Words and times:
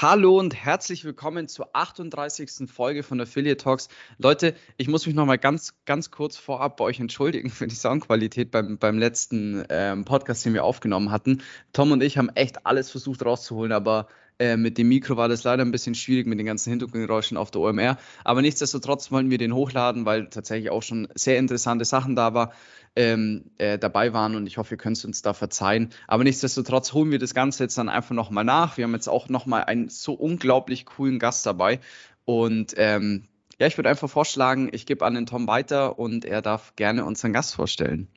Hallo 0.00 0.38
und 0.38 0.54
herzlich 0.54 1.04
willkommen 1.04 1.48
zur 1.48 1.70
38. 1.72 2.70
Folge 2.70 3.02
von 3.02 3.20
Affiliate 3.20 3.56
Talks. 3.56 3.88
Leute, 4.18 4.54
ich 4.76 4.86
muss 4.86 5.06
mich 5.06 5.16
noch 5.16 5.26
mal 5.26 5.38
ganz, 5.38 5.74
ganz 5.86 6.12
kurz 6.12 6.36
vorab 6.36 6.76
bei 6.76 6.84
euch 6.84 7.00
entschuldigen 7.00 7.50
für 7.50 7.66
die 7.66 7.74
Soundqualität 7.74 8.52
beim, 8.52 8.78
beim 8.78 8.96
letzten 8.96 9.64
ähm, 9.70 10.04
Podcast, 10.04 10.44
den 10.44 10.54
wir 10.54 10.62
aufgenommen 10.62 11.10
hatten. 11.10 11.42
Tom 11.72 11.90
und 11.90 12.00
ich 12.00 12.16
haben 12.16 12.28
echt 12.36 12.64
alles 12.64 12.92
versucht 12.92 13.24
rauszuholen, 13.24 13.72
aber 13.72 14.06
äh, 14.38 14.56
mit 14.56 14.78
dem 14.78 14.88
Mikro 14.88 15.16
war 15.16 15.28
das 15.28 15.44
leider 15.44 15.64
ein 15.64 15.70
bisschen 15.70 15.94
schwierig 15.94 16.26
mit 16.26 16.38
den 16.38 16.46
ganzen 16.46 16.70
Hintergrundgeräuschen 16.70 17.36
auf 17.36 17.50
der 17.50 17.60
OMR. 17.60 17.98
Aber 18.24 18.42
nichtsdestotrotz 18.42 19.10
wollen 19.10 19.30
wir 19.30 19.38
den 19.38 19.54
hochladen, 19.54 20.04
weil 20.04 20.28
tatsächlich 20.28 20.70
auch 20.70 20.82
schon 20.82 21.08
sehr 21.14 21.38
interessante 21.38 21.84
Sachen 21.84 22.16
da 22.16 22.34
war 22.34 22.52
ähm, 22.96 23.44
äh, 23.58 23.78
dabei 23.78 24.12
waren 24.12 24.34
und 24.34 24.46
ich 24.46 24.58
hoffe, 24.58 24.74
ihr 24.74 24.78
könnt 24.78 25.04
uns 25.04 25.22
da 25.22 25.32
verzeihen. 25.32 25.90
Aber 26.06 26.24
nichtsdestotrotz 26.24 26.92
holen 26.92 27.10
wir 27.10 27.18
das 27.18 27.34
Ganze 27.34 27.64
jetzt 27.64 27.78
dann 27.78 27.88
einfach 27.88 28.14
nochmal 28.14 28.44
nach. 28.44 28.76
Wir 28.76 28.84
haben 28.84 28.94
jetzt 28.94 29.08
auch 29.08 29.28
nochmal 29.28 29.64
einen 29.64 29.88
so 29.88 30.14
unglaublich 30.14 30.86
coolen 30.86 31.18
Gast 31.18 31.46
dabei 31.46 31.80
und 32.24 32.74
ähm, 32.76 33.24
ja, 33.60 33.66
ich 33.66 33.76
würde 33.76 33.88
einfach 33.88 34.08
vorschlagen, 34.08 34.68
ich 34.72 34.86
gebe 34.86 35.04
an 35.04 35.14
den 35.14 35.26
Tom 35.26 35.48
weiter 35.48 35.98
und 35.98 36.24
er 36.24 36.42
darf 36.42 36.76
gerne 36.76 37.04
unseren 37.04 37.32
Gast 37.32 37.54
vorstellen. 37.54 38.08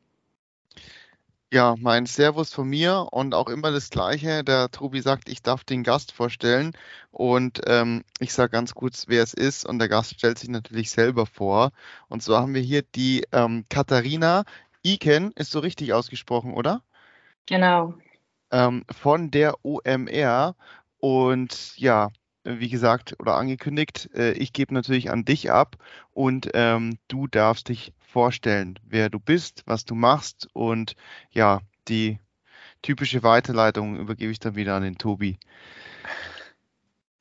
Ja, 1.53 1.75
mein 1.77 2.05
Servus 2.05 2.53
von 2.53 2.69
mir 2.69 3.07
und 3.11 3.35
auch 3.35 3.49
immer 3.49 3.71
das 3.71 3.89
Gleiche. 3.89 4.41
Der 4.41 4.71
Tobi 4.71 5.01
sagt, 5.01 5.27
ich 5.27 5.41
darf 5.41 5.65
den 5.65 5.83
Gast 5.83 6.13
vorstellen 6.13 6.71
und 7.11 7.59
ähm, 7.67 8.05
ich 8.19 8.31
sage 8.33 8.51
ganz 8.51 8.73
kurz, 8.73 9.09
wer 9.09 9.21
es 9.21 9.33
ist 9.33 9.65
und 9.65 9.79
der 9.79 9.89
Gast 9.89 10.13
stellt 10.13 10.39
sich 10.39 10.47
natürlich 10.47 10.91
selber 10.91 11.25
vor. 11.25 11.71
Und 12.07 12.23
zwar 12.23 12.41
haben 12.41 12.53
wir 12.53 12.61
hier 12.61 12.83
die 12.83 13.25
ähm, 13.33 13.65
Katharina 13.67 14.45
Iken 14.81 15.31
ist 15.33 15.51
so 15.51 15.59
richtig 15.59 15.91
ausgesprochen, 15.91 16.53
oder? 16.53 16.83
Genau. 17.47 17.95
Ähm, 18.51 18.85
von 18.89 19.29
der 19.29 19.55
OMR. 19.65 20.55
Und 20.99 21.77
ja, 21.77 22.11
wie 22.43 22.69
gesagt 22.69 23.15
oder 23.19 23.35
angekündigt, 23.35 24.09
äh, 24.15 24.31
ich 24.33 24.53
gebe 24.53 24.73
natürlich 24.73 25.11
an 25.11 25.25
dich 25.25 25.51
ab 25.51 25.77
und 26.11 26.49
ähm, 26.53 26.97
du 27.07 27.27
darfst 27.27 27.69
dich 27.69 27.93
vorstellen, 27.99 28.79
wer 28.83 29.09
du 29.09 29.19
bist, 29.19 29.63
was 29.65 29.85
du 29.85 29.95
machst 29.95 30.47
und 30.53 30.95
ja, 31.31 31.61
die 31.87 32.19
typische 32.81 33.23
Weiterleitung 33.23 33.97
übergebe 33.97 34.31
ich 34.31 34.39
dann 34.39 34.55
wieder 34.55 34.75
an 34.75 34.83
den 34.83 34.97
Tobi. 34.97 35.37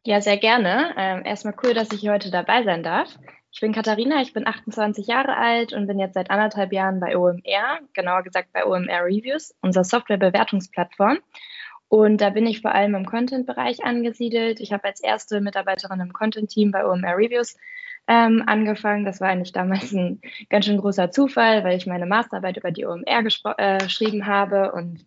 Ja, 0.05 0.21
sehr 0.21 0.39
gerne. 0.39 0.95
Ähm, 0.97 1.25
erstmal 1.27 1.55
cool, 1.63 1.75
dass 1.75 1.93
ich 1.93 2.01
hier 2.01 2.13
heute 2.13 2.31
dabei 2.31 2.65
sein 2.65 2.83
darf. 2.83 3.19
Ich 3.53 3.61
bin 3.61 3.73
Katharina, 3.73 4.23
ich 4.23 4.33
bin 4.33 4.47
28 4.47 5.07
Jahre 5.07 5.37
alt 5.37 5.73
und 5.73 5.87
bin 5.87 5.99
jetzt 5.99 6.15
seit 6.15 6.31
anderthalb 6.31 6.73
Jahren 6.73 7.01
bei 7.01 7.17
OMR, 7.17 7.81
genauer 7.93 8.23
gesagt 8.23 8.53
bei 8.53 8.65
OMR 8.65 9.05
Reviews, 9.05 9.55
unserer 9.61 9.85
Softwarebewertungsplattform. 9.85 11.19
Und 11.91 12.21
da 12.21 12.31
bin 12.31 12.47
ich 12.47 12.61
vor 12.61 12.73
allem 12.73 12.95
im 12.95 13.05
Content-Bereich 13.05 13.83
angesiedelt. 13.83 14.61
Ich 14.61 14.73
habe 14.73 14.85
als 14.85 15.01
erste 15.01 15.41
Mitarbeiterin 15.41 15.99
im 15.99 16.13
Content-Team 16.13 16.71
bei 16.71 16.87
OMR 16.87 17.17
Reviews 17.17 17.57
ähm, 18.07 18.45
angefangen. 18.47 19.05
Das 19.05 19.21
war 19.21 19.29
eigentlich 19.29 19.51
damals 19.51 19.91
ein 19.91 20.21
ganz 20.51 20.67
schön 20.67 20.79
großer 20.79 21.11
Zufall, 21.11 21.65
weil 21.65 21.77
ich 21.77 21.87
meine 21.87 22.07
Masterarbeit 22.07 22.57
über 22.59 22.71
die 22.71 22.87
OMR 22.87 23.25
äh, 23.59 23.79
geschrieben 23.79 24.27
habe 24.27 24.71
und 24.71 25.05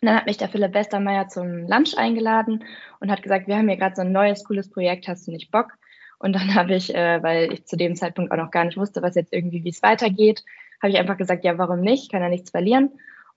dann 0.00 0.16
hat 0.16 0.24
mich 0.24 0.38
der 0.38 0.48
Philipp 0.48 0.72
Westermeier 0.72 1.28
zum 1.28 1.68
Lunch 1.68 1.98
eingeladen 1.98 2.64
und 3.00 3.10
hat 3.10 3.22
gesagt, 3.22 3.46
wir 3.46 3.56
haben 3.56 3.68
hier 3.68 3.76
gerade 3.76 3.96
so 3.96 4.00
ein 4.02 4.12
neues, 4.12 4.42
cooles 4.44 4.70
Projekt, 4.70 5.08
hast 5.08 5.26
du 5.26 5.32
nicht 5.32 5.50
Bock? 5.50 5.72
Und 6.18 6.32
dann 6.32 6.54
habe 6.54 6.74
ich, 6.74 6.94
äh, 6.94 7.22
weil 7.22 7.52
ich 7.52 7.66
zu 7.66 7.76
dem 7.76 7.94
Zeitpunkt 7.94 8.32
auch 8.32 8.38
noch 8.38 8.50
gar 8.50 8.64
nicht 8.64 8.78
wusste, 8.78 9.02
was 9.02 9.16
jetzt 9.16 9.34
irgendwie, 9.34 9.64
wie 9.64 9.68
es 9.68 9.82
weitergeht, 9.82 10.44
habe 10.82 10.90
ich 10.90 10.98
einfach 10.98 11.18
gesagt, 11.18 11.44
ja, 11.44 11.58
warum 11.58 11.82
nicht? 11.82 12.10
Kann 12.10 12.22
ja 12.22 12.30
nichts 12.30 12.50
verlieren. 12.50 12.92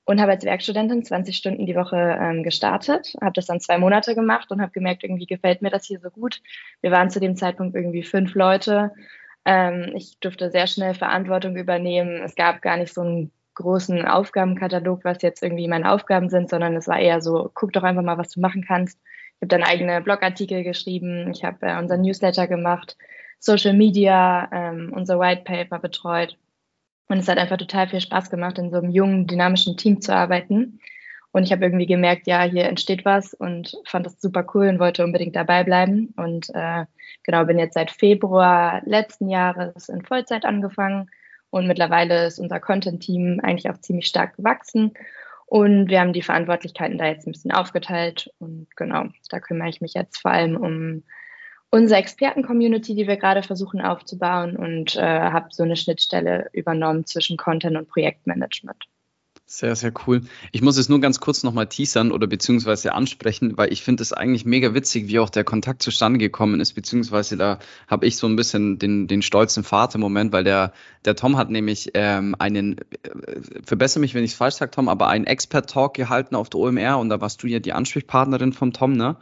Und 0.06 0.20
habe 0.20 0.32
als 0.32 0.44
Werkstudentin 0.44 1.04
20 1.04 1.38
Stunden 1.38 1.66
die 1.68 1.76
Woche 1.76 1.96
ähm, 2.20 2.42
gestartet, 2.44 3.14
habe 3.22 3.34
das 3.34 3.46
dann 3.46 3.60
zwei 3.60 3.78
Monate 3.78 4.16
gemacht 4.16 4.52
und 4.52 4.60
habe 4.60 4.72
gemerkt, 4.72 5.04
irgendwie 5.04 5.28
gefällt 5.28 5.62
mir 5.62 5.70
das 5.70 5.86
hier 5.86 6.00
so 6.00 6.10
gut. 6.10 6.42
Wir 6.82 6.90
waren 6.90 7.12
zu 7.12 7.20
dem 7.20 7.36
Zeitpunkt 7.36 7.76
irgendwie 7.76 8.04
fünf 8.04 8.34
Leute. 8.34 8.92
Ähm, 9.46 9.92
ich 9.96 10.20
durfte 10.20 10.50
sehr 10.50 10.66
schnell 10.68 10.96
Verantwortung 10.96 11.56
übernehmen. 11.56 12.24
Es 12.24 12.36
gab 12.36 12.62
gar 12.62 12.78
nicht 12.78 12.94
so 12.94 13.02
einen 13.02 13.32
großen 13.60 14.06
Aufgabenkatalog, 14.06 15.04
was 15.04 15.22
jetzt 15.22 15.44
irgendwie 15.44 15.68
meine 15.68 15.92
Aufgaben 15.92 16.30
sind, 16.30 16.50
sondern 16.50 16.76
es 16.76 16.88
war 16.88 17.00
eher 17.00 17.22
so, 17.22 17.52
guck 17.54 17.74
doch 17.74 17.84
einfach 17.84 18.02
mal, 18.02 18.18
was 18.18 18.30
du 18.30 18.40
machen 18.40 18.66
kannst. 18.66 19.00
Ich 19.36 19.42
habe 19.42 19.48
dann 19.48 19.64
eigene 19.64 20.02
Blogartikel 20.02 20.64
geschrieben, 20.64 21.30
ich 21.32 21.44
habe 21.44 21.66
äh, 21.66 21.78
unser 21.78 21.98
Newsletter 21.98 22.48
gemacht, 22.48 22.98
Social 23.40 23.74
Media, 23.74 24.50
ähm, 24.52 24.92
unser 24.94 25.20
White 25.20 25.44
Paper 25.44 25.80
betreut. 25.80 26.38
Und 27.10 27.18
es 27.18 27.28
hat 27.28 27.40
einfach 27.40 27.58
total 27.58 27.90
viel 27.90 28.02
Spaß 28.02 28.30
gemacht, 28.30 28.58
in 28.60 28.70
so 28.70 28.78
einem 28.78 28.92
jungen, 28.92 29.28
dynamischen 29.28 29.76
Team 29.76 30.00
zu 30.00 30.16
arbeiten. 30.16 30.80
Und 31.32 31.44
ich 31.44 31.52
habe 31.52 31.66
irgendwie 31.66 31.86
gemerkt, 31.86 32.28
ja, 32.28 32.44
hier 32.44 32.66
entsteht 32.66 33.06
was 33.06 33.34
und 33.34 33.76
fand 33.86 34.06
das 34.06 34.22
super 34.22 34.46
cool 34.54 34.68
und 34.68 34.80
wollte 34.80 35.04
unbedingt 35.04 35.36
dabei 35.36 35.64
bleiben. 35.64 36.14
Und 36.16 36.50
äh, 36.54 36.86
genau, 37.24 37.46
bin 37.46 37.60
jetzt 37.60 37.74
seit 37.74 37.92
Februar 37.92 38.82
letzten 38.86 39.30
Jahres 39.30 39.90
in 39.90 40.04
Vollzeit 40.04 40.46
angefangen. 40.46 41.10
Und 41.50 41.68
mittlerweile 41.68 42.28
ist 42.28 42.40
unser 42.40 42.60
Content-Team 42.60 43.40
eigentlich 43.42 43.70
auch 43.70 43.80
ziemlich 43.80 44.08
stark 44.08 44.38
gewachsen. 44.38 44.94
Und 45.48 45.90
wir 45.90 46.00
haben 46.00 46.14
die 46.14 46.22
Verantwortlichkeiten 46.22 47.00
da 47.00 47.08
jetzt 47.08 47.28
ein 47.28 47.32
bisschen 47.32 47.52
aufgeteilt. 47.52 48.32
Und 48.38 48.68
genau, 48.76 49.06
da 49.30 49.40
kümmere 49.40 49.70
ich 49.70 49.82
mich 49.82 49.96
jetzt 49.96 50.22
vor 50.22 50.32
allem 50.32 50.56
um 50.56 51.04
unsere 51.72 52.00
Experten-Community, 52.00 52.96
die 52.96 53.08
wir 53.08 53.18
gerade 53.18 53.44
versuchen 53.44 53.82
aufzubauen 53.82 54.56
und 54.56 54.96
äh, 54.96 55.02
habe 55.02 55.48
so 55.52 55.64
eine 55.64 55.76
Schnittstelle 55.76 56.50
übernommen 56.54 57.06
zwischen 57.06 57.38
Content 57.38 57.78
und 57.78 57.88
Projektmanagement. 57.88 58.86
Sehr, 59.52 59.76
sehr 59.76 59.92
cool. 60.06 60.22
Ich 60.52 60.62
muss 60.62 60.78
es 60.78 60.90
nur 60.90 61.02
ganz 61.02 61.20
kurz 61.20 61.42
nochmal 61.42 61.66
teasern 61.66 62.12
oder 62.12 62.28
beziehungsweise 62.28 62.94
ansprechen, 62.94 63.58
weil 63.58 63.74
ich 63.74 63.82
finde 63.82 64.04
es 64.04 64.14
eigentlich 64.14 64.46
mega 64.46 64.76
witzig, 64.76 65.08
wie 65.08 65.18
auch 65.18 65.32
der 65.32 65.44
Kontakt 65.44 65.82
zustande 65.82 66.20
gekommen 66.20 66.60
ist, 66.60 66.74
beziehungsweise 66.74 67.36
da 67.36 67.58
habe 67.88 68.06
ich 68.06 68.18
so 68.18 68.28
ein 68.28 68.36
bisschen 68.36 68.78
den, 68.78 69.08
den 69.08 69.24
stolzen 69.24 69.64
Vater-Moment, 69.64 70.32
weil 70.34 70.44
der, 70.44 70.72
der 71.04 71.16
Tom 71.16 71.36
hat 71.36 71.50
nämlich 71.50 71.90
ähm, 71.96 72.36
einen, 72.38 72.78
äh, 72.78 73.42
verbessere 73.66 74.02
mich, 74.02 74.14
wenn 74.14 74.24
ich 74.24 74.34
es 74.34 74.38
falsch 74.38 74.54
sage, 74.54 74.70
Tom, 74.70 74.88
aber 74.88 75.08
einen 75.08 75.26
Expert-Talk 75.26 75.96
gehalten 75.96 76.36
auf 76.36 76.52
der 76.52 76.60
OMR 76.60 77.00
und 77.00 77.10
da 77.10 77.20
warst 77.20 77.42
du 77.42 77.48
ja 77.48 77.58
die 77.58 77.74
Ansprechpartnerin 77.74 78.54
vom 78.54 78.72
Tom, 78.72 78.94
ne? 78.94 79.18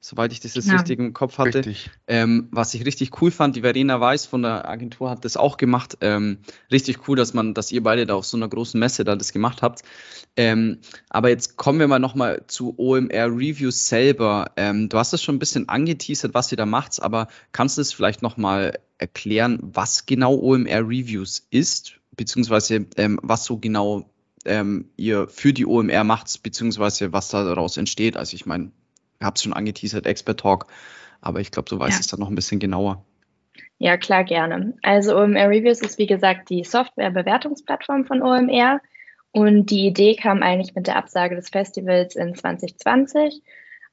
Soweit 0.00 0.32
ich 0.32 0.40
das 0.40 0.54
jetzt 0.54 0.66
ja, 0.66 0.76
richtig 0.76 0.98
im 0.98 1.12
Kopf 1.12 1.38
hatte. 1.38 1.62
Ähm, 2.06 2.48
was 2.50 2.72
ich 2.72 2.86
richtig 2.86 3.20
cool 3.20 3.30
fand, 3.30 3.54
die 3.54 3.60
Verena 3.60 4.00
Weiß 4.00 4.24
von 4.26 4.42
der 4.42 4.68
Agentur 4.68 5.10
hat 5.10 5.24
das 5.24 5.36
auch 5.36 5.58
gemacht. 5.58 5.98
Ähm, 6.00 6.38
richtig 6.72 7.06
cool, 7.06 7.16
dass 7.16 7.34
man, 7.34 7.52
dass 7.52 7.70
ihr 7.70 7.82
beide 7.82 8.06
da 8.06 8.14
auf 8.14 8.24
so 8.24 8.36
einer 8.36 8.48
großen 8.48 8.80
Messe 8.80 9.04
da 9.04 9.14
das 9.14 9.32
gemacht 9.32 9.60
habt. 9.60 9.82
Ähm, 10.36 10.78
aber 11.10 11.28
jetzt 11.28 11.56
kommen 11.56 11.78
wir 11.78 11.88
mal 11.88 11.98
nochmal 11.98 12.44
zu 12.46 12.74
OMR 12.78 13.26
Reviews 13.26 13.88
selber. 13.88 14.52
Ähm, 14.56 14.88
du 14.88 14.96
hast 14.96 15.12
es 15.12 15.22
schon 15.22 15.36
ein 15.36 15.40
bisschen 15.40 15.68
angeteasert, 15.68 16.32
was 16.32 16.50
ihr 16.50 16.56
da 16.56 16.66
macht, 16.66 17.02
aber 17.02 17.28
kannst 17.52 17.76
du 17.76 17.82
es 17.82 17.92
vielleicht 17.92 18.22
nochmal 18.22 18.78
erklären, 18.96 19.58
was 19.60 20.06
genau 20.06 20.34
OMR 20.34 20.80
Reviews 20.80 21.46
ist, 21.50 22.00
beziehungsweise 22.16 22.86
ähm, 22.96 23.20
was 23.22 23.44
so 23.44 23.58
genau 23.58 24.10
ähm, 24.46 24.86
ihr 24.96 25.28
für 25.28 25.52
die 25.52 25.66
OMR 25.66 26.04
macht, 26.04 26.42
beziehungsweise 26.42 27.12
was 27.12 27.28
daraus 27.28 27.76
entsteht. 27.76 28.16
Also 28.16 28.34
ich 28.34 28.46
meine, 28.46 28.72
habe 29.22 29.34
es 29.36 29.42
schon 29.42 29.52
angeteasert, 29.52 30.06
Expert 30.06 30.40
Talk, 30.40 30.66
aber 31.20 31.40
ich 31.40 31.50
glaube, 31.50 31.68
du 31.68 31.78
weißt 31.78 31.98
ja. 31.98 32.00
es 32.00 32.06
dann 32.06 32.20
noch 32.20 32.28
ein 32.28 32.34
bisschen 32.34 32.60
genauer. 32.60 33.04
Ja, 33.78 33.96
klar, 33.96 34.24
gerne. 34.24 34.74
Also 34.82 35.16
OMR 35.16 35.48
Reviews 35.48 35.80
ist 35.80 35.98
wie 35.98 36.06
gesagt 36.06 36.50
die 36.50 36.64
Software-Bewertungsplattform 36.64 38.04
von 38.04 38.22
OMR 38.22 38.80
und 39.32 39.70
die 39.70 39.86
Idee 39.86 40.16
kam 40.16 40.42
eigentlich 40.42 40.74
mit 40.74 40.86
der 40.86 40.96
Absage 40.96 41.36
des 41.36 41.50
Festivals 41.50 42.16
in 42.16 42.34
2020, 42.34 43.42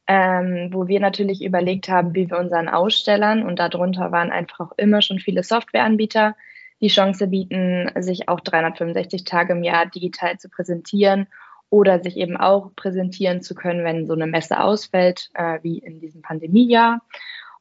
ähm, 0.08 0.70
wo 0.72 0.88
wir 0.88 1.00
natürlich 1.00 1.44
überlegt 1.44 1.90
haben, 1.90 2.16
wie 2.16 2.30
wir 2.30 2.38
unseren 2.38 2.70
Ausstellern 2.70 3.44
und 3.44 3.60
darunter 3.60 4.12
waren 4.12 4.32
einfach 4.32 4.60
auch 4.60 4.78
immer 4.78 5.02
schon 5.02 5.20
viele 5.20 5.44
Softwareanbieter, 5.44 6.36
die 6.82 6.90
Chance 6.90 7.28
bieten, 7.28 7.90
sich 8.00 8.30
auch 8.30 8.40
365 8.40 9.24
Tage 9.24 9.54
im 9.54 9.64
Jahr 9.64 9.86
digital 9.86 10.38
zu 10.38 10.50
präsentieren 10.50 11.28
oder 11.70 12.00
sich 12.02 12.18
eben 12.18 12.38
auch 12.38 12.72
präsentieren 12.76 13.42
zu 13.42 13.56
können, 13.56 13.84
wenn 13.84 14.08
so 14.08 14.14
eine 14.14 14.28
Messe 14.28 14.62
ausfällt, 14.62 15.30
äh, 15.34 15.60
wie 15.64 15.80
in 15.80 16.00
diesem 16.00 16.22
Pandemiejahr. 16.22 17.02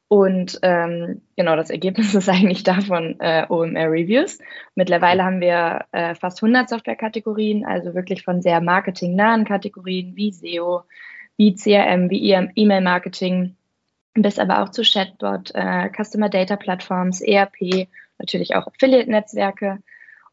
Und 0.09 0.59
ähm, 0.61 1.21
genau, 1.35 1.57
das 1.57 1.69
Ergebnis 1.69 2.15
ist 2.15 2.29
eigentlich 2.29 2.63
davon 2.63 3.19
äh, 3.19 3.45
OMR 3.49 3.91
Reviews. 3.91 4.39
Mittlerweile 4.75 5.23
haben 5.23 5.41
wir 5.41 5.85
äh, 5.91 6.15
fast 6.15 6.41
100 6.41 6.69
Softwarekategorien, 6.69 7.65
also 7.65 7.93
wirklich 7.93 8.23
von 8.23 8.41
sehr 8.41 8.61
marketingnahen 8.61 9.43
Kategorien 9.43 10.15
wie 10.15 10.31
SEO, 10.31 10.83
wie 11.35 11.55
CRM, 11.55 12.09
wie 12.09 12.31
E-Mail-Marketing, 12.31 13.55
bis 14.13 14.39
aber 14.39 14.63
auch 14.63 14.69
zu 14.69 14.81
Chatbot, 14.81 15.51
äh, 15.53 15.89
Customer 15.89 16.29
Data 16.29 16.55
Plattforms, 16.55 17.21
ERP, 17.21 17.89
natürlich 18.17 18.55
auch 18.55 18.65
Affiliate-Netzwerke 18.67 19.79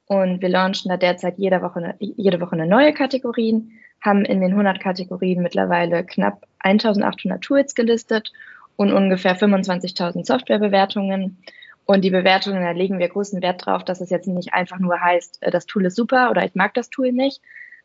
und 0.06 0.43
wir 0.43 0.49
launchen 0.49 0.91
da 0.91 0.97
derzeit 0.97 1.39
jede 1.39 1.62
Woche, 1.62 1.95
jede 1.99 2.41
Woche 2.41 2.53
eine 2.53 2.67
neue 2.67 2.93
Kategorien, 2.93 3.73
haben 4.01 4.25
in 4.25 4.41
den 4.41 4.53
100 4.53 4.81
Kategorien 4.81 5.43
mittlerweile 5.43 6.05
knapp 6.05 6.47
1800 6.59 7.43
Tools 7.43 7.75
gelistet 7.75 8.33
und 8.77 8.93
ungefähr 8.93 9.37
25.000 9.37 10.27
Softwarebewertungen. 10.27 11.39
Und 11.87 12.03
die 12.03 12.11
Bewertungen, 12.11 12.62
da 12.62 12.71
legen 12.71 12.99
wir 12.99 13.09
großen 13.09 13.43
Wert 13.43 13.65
drauf, 13.65 13.85
dass 13.85 14.01
es 14.01 14.11
jetzt 14.11 14.27
nicht 14.27 14.55
einfach 14.55 14.79
nur 14.79 15.01
heißt, 15.01 15.43
äh, 15.43 15.51
das 15.51 15.67
Tool 15.67 15.87
ist 15.87 15.97
super 15.97 16.31
oder 16.31 16.45
ich 16.45 16.55
mag 16.55 16.75
das 16.75 16.91
Tool 16.91 17.12
nicht, 17.12 17.41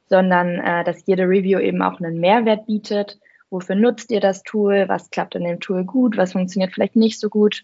sondern 0.07 0.59
äh, 0.59 0.83
dass 0.83 1.05
jede 1.05 1.23
Review 1.23 1.59
eben 1.59 1.81
auch 1.81 1.99
einen 1.99 2.19
Mehrwert 2.19 2.65
bietet. 2.65 3.19
Wofür 3.49 3.75
nutzt 3.75 4.11
ihr 4.11 4.19
das 4.19 4.43
Tool? 4.43 4.85
Was 4.87 5.09
klappt 5.09 5.35
in 5.35 5.43
dem 5.43 5.59
Tool 5.59 5.83
gut? 5.83 6.17
Was 6.17 6.33
funktioniert 6.33 6.73
vielleicht 6.73 6.95
nicht 6.95 7.19
so 7.19 7.29
gut? 7.29 7.63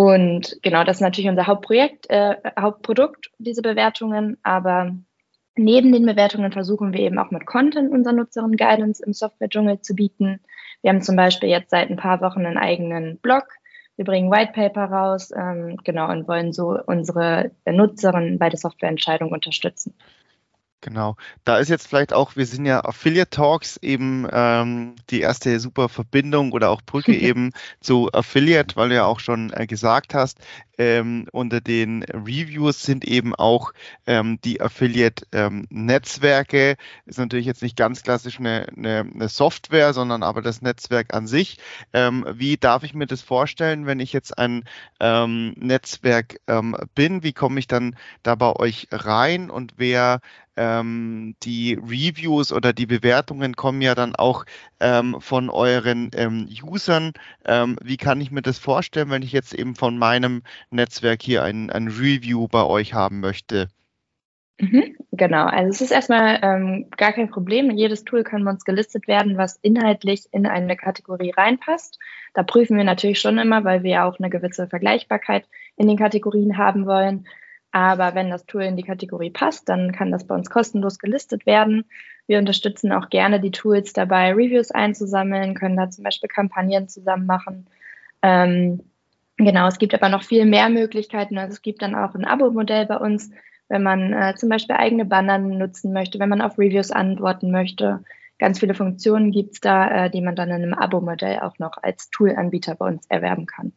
Und 0.00 0.56
genau, 0.62 0.82
das 0.82 0.96
ist 0.96 1.02
natürlich 1.02 1.28
unser 1.28 1.46
Hauptprojekt, 1.46 2.08
äh, 2.08 2.36
Hauptprodukt, 2.58 3.30
diese 3.36 3.60
Bewertungen. 3.60 4.38
Aber 4.42 4.96
neben 5.56 5.92
den 5.92 6.06
Bewertungen 6.06 6.52
versuchen 6.52 6.94
wir 6.94 7.00
eben 7.00 7.18
auch 7.18 7.30
mit 7.30 7.44
Content 7.44 7.92
unseren 7.92 8.16
Nutzerinnen 8.16 8.56
Guidance 8.56 9.04
im 9.04 9.12
Software-Dschungel 9.12 9.82
zu 9.82 9.94
bieten. 9.94 10.40
Wir 10.80 10.88
haben 10.88 11.02
zum 11.02 11.16
Beispiel 11.16 11.50
jetzt 11.50 11.68
seit 11.68 11.90
ein 11.90 11.98
paar 11.98 12.22
Wochen 12.22 12.46
einen 12.46 12.56
eigenen 12.56 13.18
Blog. 13.18 13.44
Wir 13.96 14.06
bringen 14.06 14.30
White 14.30 14.52
Paper 14.54 14.86
raus, 14.86 15.32
ähm, 15.36 15.76
genau, 15.84 16.10
und 16.10 16.26
wollen 16.26 16.54
so 16.54 16.78
unsere 16.86 17.50
Nutzerinnen 17.66 18.38
bei 18.38 18.48
der 18.48 18.58
Softwareentscheidung 18.58 19.30
unterstützen. 19.30 19.92
Genau. 20.82 21.16
Da 21.44 21.58
ist 21.58 21.68
jetzt 21.68 21.86
vielleicht 21.86 22.14
auch, 22.14 22.36
wir 22.36 22.46
sind 22.46 22.64
ja 22.64 22.82
Affiliate 22.84 23.28
Talks 23.28 23.76
eben 23.82 24.26
ähm, 24.32 24.96
die 25.10 25.20
erste 25.20 25.60
super 25.60 25.90
Verbindung 25.90 26.52
oder 26.52 26.70
auch 26.70 26.80
Brücke 26.80 27.14
eben 27.14 27.52
zu 27.80 28.10
Affiliate, 28.12 28.76
weil 28.76 28.88
du 28.88 28.94
ja 28.94 29.04
auch 29.04 29.20
schon 29.20 29.52
äh, 29.52 29.66
gesagt 29.66 30.14
hast, 30.14 30.38
ähm, 30.80 31.26
unter 31.32 31.60
den 31.60 32.04
Reviews 32.04 32.82
sind 32.82 33.04
eben 33.04 33.34
auch 33.34 33.74
ähm, 34.06 34.38
die 34.42 34.62
Affiliate-Netzwerke. 34.62 36.70
Ähm, 36.70 36.76
ist 37.04 37.18
natürlich 37.18 37.44
jetzt 37.44 37.60
nicht 37.60 37.76
ganz 37.76 38.02
klassisch 38.02 38.40
eine, 38.40 38.66
eine, 38.74 39.00
eine, 39.00 39.28
Software, 39.28 39.92
sondern 39.92 40.22
aber 40.22 40.40
das 40.40 40.62
Netzwerk 40.62 41.12
an 41.12 41.26
sich. 41.26 41.58
Ähm, 41.92 42.24
wie 42.32 42.56
darf 42.56 42.82
ich 42.82 42.94
mir 42.94 43.06
das 43.06 43.20
vorstellen, 43.20 43.84
wenn 43.84 44.00
ich 44.00 44.14
jetzt 44.14 44.38
ein 44.38 44.64
ähm, 45.00 45.52
Netzwerk 45.58 46.40
bin? 46.94 47.22
Wie 47.22 47.34
komme 47.34 47.60
ich 47.60 47.66
dann 47.66 47.94
da 48.22 48.34
bei 48.34 48.56
euch 48.56 48.88
rein 48.90 49.50
und 49.50 49.74
wer 49.76 50.20
die 50.56 51.78
Reviews 51.80 52.52
oder 52.52 52.74
die 52.74 52.84
Bewertungen 52.84 53.56
kommen 53.56 53.80
ja 53.80 53.94
dann 53.94 54.14
auch 54.14 54.44
ähm, 54.80 55.16
von 55.20 55.48
euren 55.48 56.10
ähm, 56.14 56.48
Usern. 56.62 57.12
Ähm, 57.46 57.78
wie 57.82 57.96
kann 57.96 58.20
ich 58.20 58.30
mir 58.30 58.42
das 58.42 58.58
vorstellen, 58.58 59.08
wenn 59.08 59.22
ich 59.22 59.32
jetzt 59.32 59.54
eben 59.54 59.74
von 59.74 59.96
meinem 59.96 60.42
Netzwerk 60.70 61.22
hier 61.22 61.42
ein, 61.42 61.70
ein 61.70 61.88
Review 61.88 62.48
bei 62.48 62.64
euch 62.64 62.94
haben 62.94 63.20
möchte? 63.20 63.68
Mhm, 64.60 64.96
genau, 65.12 65.46
also 65.46 65.70
es 65.70 65.80
ist 65.80 65.90
erstmal 65.90 66.38
ähm, 66.42 66.90
gar 66.96 67.12
kein 67.12 67.30
Problem. 67.30 67.70
Jedes 67.70 68.04
Tool 68.04 68.24
kann 68.24 68.44
bei 68.44 68.50
uns 68.50 68.64
gelistet 68.64 69.08
werden, 69.08 69.38
was 69.38 69.56
inhaltlich 69.56 70.28
in 70.32 70.46
eine 70.46 70.76
Kategorie 70.76 71.32
reinpasst. 71.34 71.98
Da 72.34 72.42
prüfen 72.42 72.76
wir 72.76 72.84
natürlich 72.84 73.20
schon 73.20 73.38
immer, 73.38 73.64
weil 73.64 73.82
wir 73.82 73.90
ja 73.90 74.08
auch 74.08 74.18
eine 74.18 74.28
gewisse 74.28 74.68
Vergleichbarkeit 74.68 75.46
in 75.76 75.88
den 75.88 75.96
Kategorien 75.96 76.58
haben 76.58 76.84
wollen. 76.86 77.26
Aber 77.72 78.14
wenn 78.14 78.30
das 78.30 78.46
Tool 78.46 78.62
in 78.62 78.76
die 78.76 78.82
Kategorie 78.82 79.30
passt, 79.30 79.68
dann 79.68 79.92
kann 79.92 80.10
das 80.10 80.26
bei 80.26 80.34
uns 80.34 80.50
kostenlos 80.50 80.98
gelistet 80.98 81.46
werden. 81.46 81.84
Wir 82.26 82.38
unterstützen 82.38 82.92
auch 82.92 83.08
gerne 83.08 83.40
die 83.40 83.52
Tools 83.52 83.92
dabei, 83.92 84.32
Reviews 84.32 84.70
einzusammeln, 84.72 85.54
können 85.54 85.76
da 85.76 85.88
zum 85.88 86.04
Beispiel 86.04 86.28
Kampagnen 86.28 86.88
zusammen 86.88 87.26
machen. 87.26 87.66
Ähm, 88.22 88.89
genau, 89.44 89.66
es 89.68 89.78
gibt 89.78 89.94
aber 89.94 90.08
noch 90.08 90.22
viel 90.22 90.46
mehr 90.46 90.68
Möglichkeiten. 90.68 91.38
Also 91.38 91.54
es 91.54 91.62
gibt 91.62 91.82
dann 91.82 91.94
auch 91.94 92.14
ein 92.14 92.24
Abo-Modell 92.24 92.86
bei 92.86 92.96
uns, 92.96 93.30
wenn 93.68 93.82
man 93.82 94.12
äh, 94.12 94.34
zum 94.36 94.48
Beispiel 94.48 94.76
eigene 94.76 95.04
Banner 95.04 95.38
nutzen 95.38 95.92
möchte, 95.92 96.18
wenn 96.18 96.28
man 96.28 96.40
auf 96.40 96.58
Reviews 96.58 96.90
antworten 96.90 97.50
möchte. 97.50 98.02
Ganz 98.38 98.58
viele 98.58 98.74
Funktionen 98.74 99.30
gibt 99.30 99.52
es 99.54 99.60
da, 99.60 100.06
äh, 100.06 100.10
die 100.10 100.22
man 100.22 100.34
dann 100.34 100.48
in 100.48 100.62
einem 100.62 100.74
Abo-Modell 100.74 101.40
auch 101.40 101.58
noch 101.58 101.72
als 101.82 102.10
Toolanbieter 102.10 102.74
bei 102.74 102.86
uns 102.86 103.06
erwerben 103.06 103.46
kann. 103.46 103.72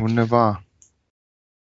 Wunderbar. 0.00 0.62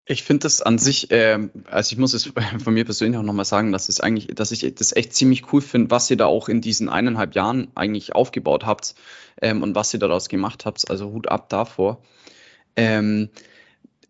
Ich 0.05 0.23
finde 0.23 0.41
das 0.41 0.61
an 0.61 0.77
sich, 0.77 1.11
äh, 1.11 1.39
also 1.65 1.93
ich 1.93 1.97
muss 1.97 2.13
es 2.13 2.31
von 2.63 2.73
mir 2.73 2.83
persönlich 2.83 3.17
auch 3.17 3.23
nochmal 3.23 3.45
sagen, 3.45 3.71
dass 3.71 3.87
es 3.87 4.01
eigentlich, 4.01 4.27
dass 4.27 4.51
ich 4.51 4.75
das 4.75 4.93
echt 4.95 5.13
ziemlich 5.13 5.53
cool 5.53 5.61
finde, 5.61 5.91
was 5.91 6.09
ihr 6.09 6.17
da 6.17 6.25
auch 6.25 6.49
in 6.49 6.59
diesen 6.59 6.89
eineinhalb 6.89 7.35
Jahren 7.35 7.69
eigentlich 7.75 8.13
aufgebaut 8.13 8.65
habt 8.65 8.95
ähm, 9.41 9.63
und 9.63 9.75
was 9.75 9.93
ihr 9.93 9.99
daraus 9.99 10.27
gemacht 10.27 10.65
habt. 10.65 10.89
Also 10.89 11.11
Hut 11.11 11.29
ab 11.29 11.47
davor. 11.49 12.01
Ähm, 12.75 13.29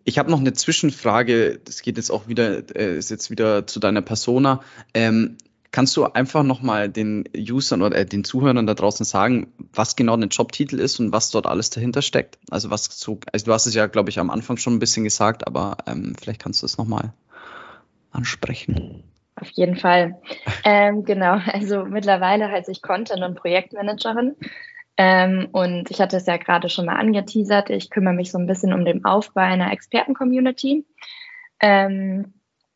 ich 0.03 0.17
habe 0.17 0.31
noch 0.31 0.39
eine 0.39 0.53
Zwischenfrage, 0.53 1.59
das 1.63 1.81
geht 1.81 1.97
jetzt 1.97 2.11
auch 2.11 2.27
wieder, 2.27 2.75
äh, 2.75 2.97
ist 2.97 3.11
jetzt 3.11 3.29
wieder 3.29 3.67
zu 3.67 3.79
deiner 3.79 4.01
Persona. 4.01 4.61
Ähm, 4.93 5.37
Kannst 5.73 5.97
du 5.97 6.05
einfach 6.05 6.43
nochmal 6.43 6.87
den 6.87 7.27
Usern 7.35 7.81
oder 7.81 7.95
äh, 7.95 8.05
den 8.05 8.23
Zuhörern 8.23 8.67
da 8.67 8.75
draußen 8.75 9.07
sagen, 9.07 9.51
was 9.73 9.95
genau 9.95 10.15
der 10.15 10.27
Jobtitel 10.27 10.79
ist 10.79 10.99
und 10.99 11.11
was 11.11 11.31
dort 11.31 11.47
alles 11.47 11.71
dahinter 11.71 12.03
steckt? 12.03 12.37
Also 12.51 12.69
was 12.69 12.85
so, 12.85 13.19
also 13.31 13.47
du 13.47 13.53
hast 13.53 13.65
es 13.65 13.73
ja, 13.73 13.87
glaube 13.87 14.11
ich, 14.11 14.19
am 14.19 14.29
Anfang 14.29 14.57
schon 14.57 14.75
ein 14.75 14.79
bisschen 14.79 15.03
gesagt, 15.03 15.47
aber 15.47 15.77
ähm, 15.87 16.13
vielleicht 16.21 16.43
kannst 16.43 16.61
du 16.61 16.67
es 16.67 16.77
nochmal 16.77 17.11
ansprechen. 18.11 19.03
Auf 19.35 19.49
jeden 19.49 19.75
Fall. 19.75 20.21
ähm, 20.63 21.05
genau, 21.05 21.39
also 21.51 21.85
mittlerweile 21.85 22.51
heiße 22.51 22.71
ich 22.71 22.83
Content- 22.83 23.23
und 23.23 23.33
Projektmanagerin. 23.33 24.35
Ähm, 24.97 25.47
und 25.53 25.89
ich 25.89 25.99
hatte 25.99 26.17
es 26.17 26.27
ja 26.27 26.37
gerade 26.37 26.69
schon 26.69 26.85
mal 26.85 26.97
angeteasert. 26.97 27.71
Ich 27.71 27.89
kümmere 27.89 28.13
mich 28.13 28.29
so 28.29 28.37
ein 28.37 28.45
bisschen 28.45 28.73
um 28.73 28.85
den 28.85 29.05
Aufbau 29.05 29.41
einer 29.41 29.73
Experten-Community. 29.73 30.85
Ähm, 31.59 32.31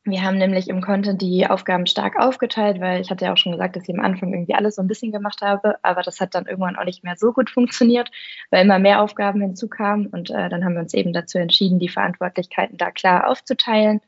wir 0.09 0.23
haben 0.23 0.37
nämlich 0.37 0.69
im 0.69 0.81
Content 0.81 1.21
die 1.21 1.47
Aufgaben 1.47 1.85
stark 1.85 2.17
aufgeteilt, 2.17 2.79
weil 2.79 3.01
ich 3.01 3.09
hatte 3.09 3.25
ja 3.25 3.33
auch 3.33 3.37
schon 3.37 3.51
gesagt, 3.51 3.75
dass 3.75 3.87
ich 3.87 3.95
am 3.95 4.03
Anfang 4.03 4.33
irgendwie 4.33 4.55
alles 4.55 4.75
so 4.75 4.81
ein 4.81 4.87
bisschen 4.87 5.11
gemacht 5.11 5.41
habe, 5.41 5.75
aber 5.83 6.01
das 6.01 6.19
hat 6.19 6.33
dann 6.33 6.45
irgendwann 6.45 6.77
auch 6.77 6.85
nicht 6.85 7.03
mehr 7.03 7.15
so 7.17 7.33
gut 7.33 7.49
funktioniert, 7.49 8.09
weil 8.49 8.65
immer 8.65 8.79
mehr 8.79 9.01
Aufgaben 9.01 9.41
hinzukamen 9.41 10.07
und 10.07 10.29
äh, 10.29 10.49
dann 10.49 10.63
haben 10.63 10.73
wir 10.73 10.81
uns 10.81 10.93
eben 10.93 11.13
dazu 11.13 11.37
entschieden, 11.37 11.79
die 11.79 11.89
Verantwortlichkeiten 11.89 12.77
da 12.77 12.91
klar 12.91 13.29
aufzuteilen. 13.29 14.01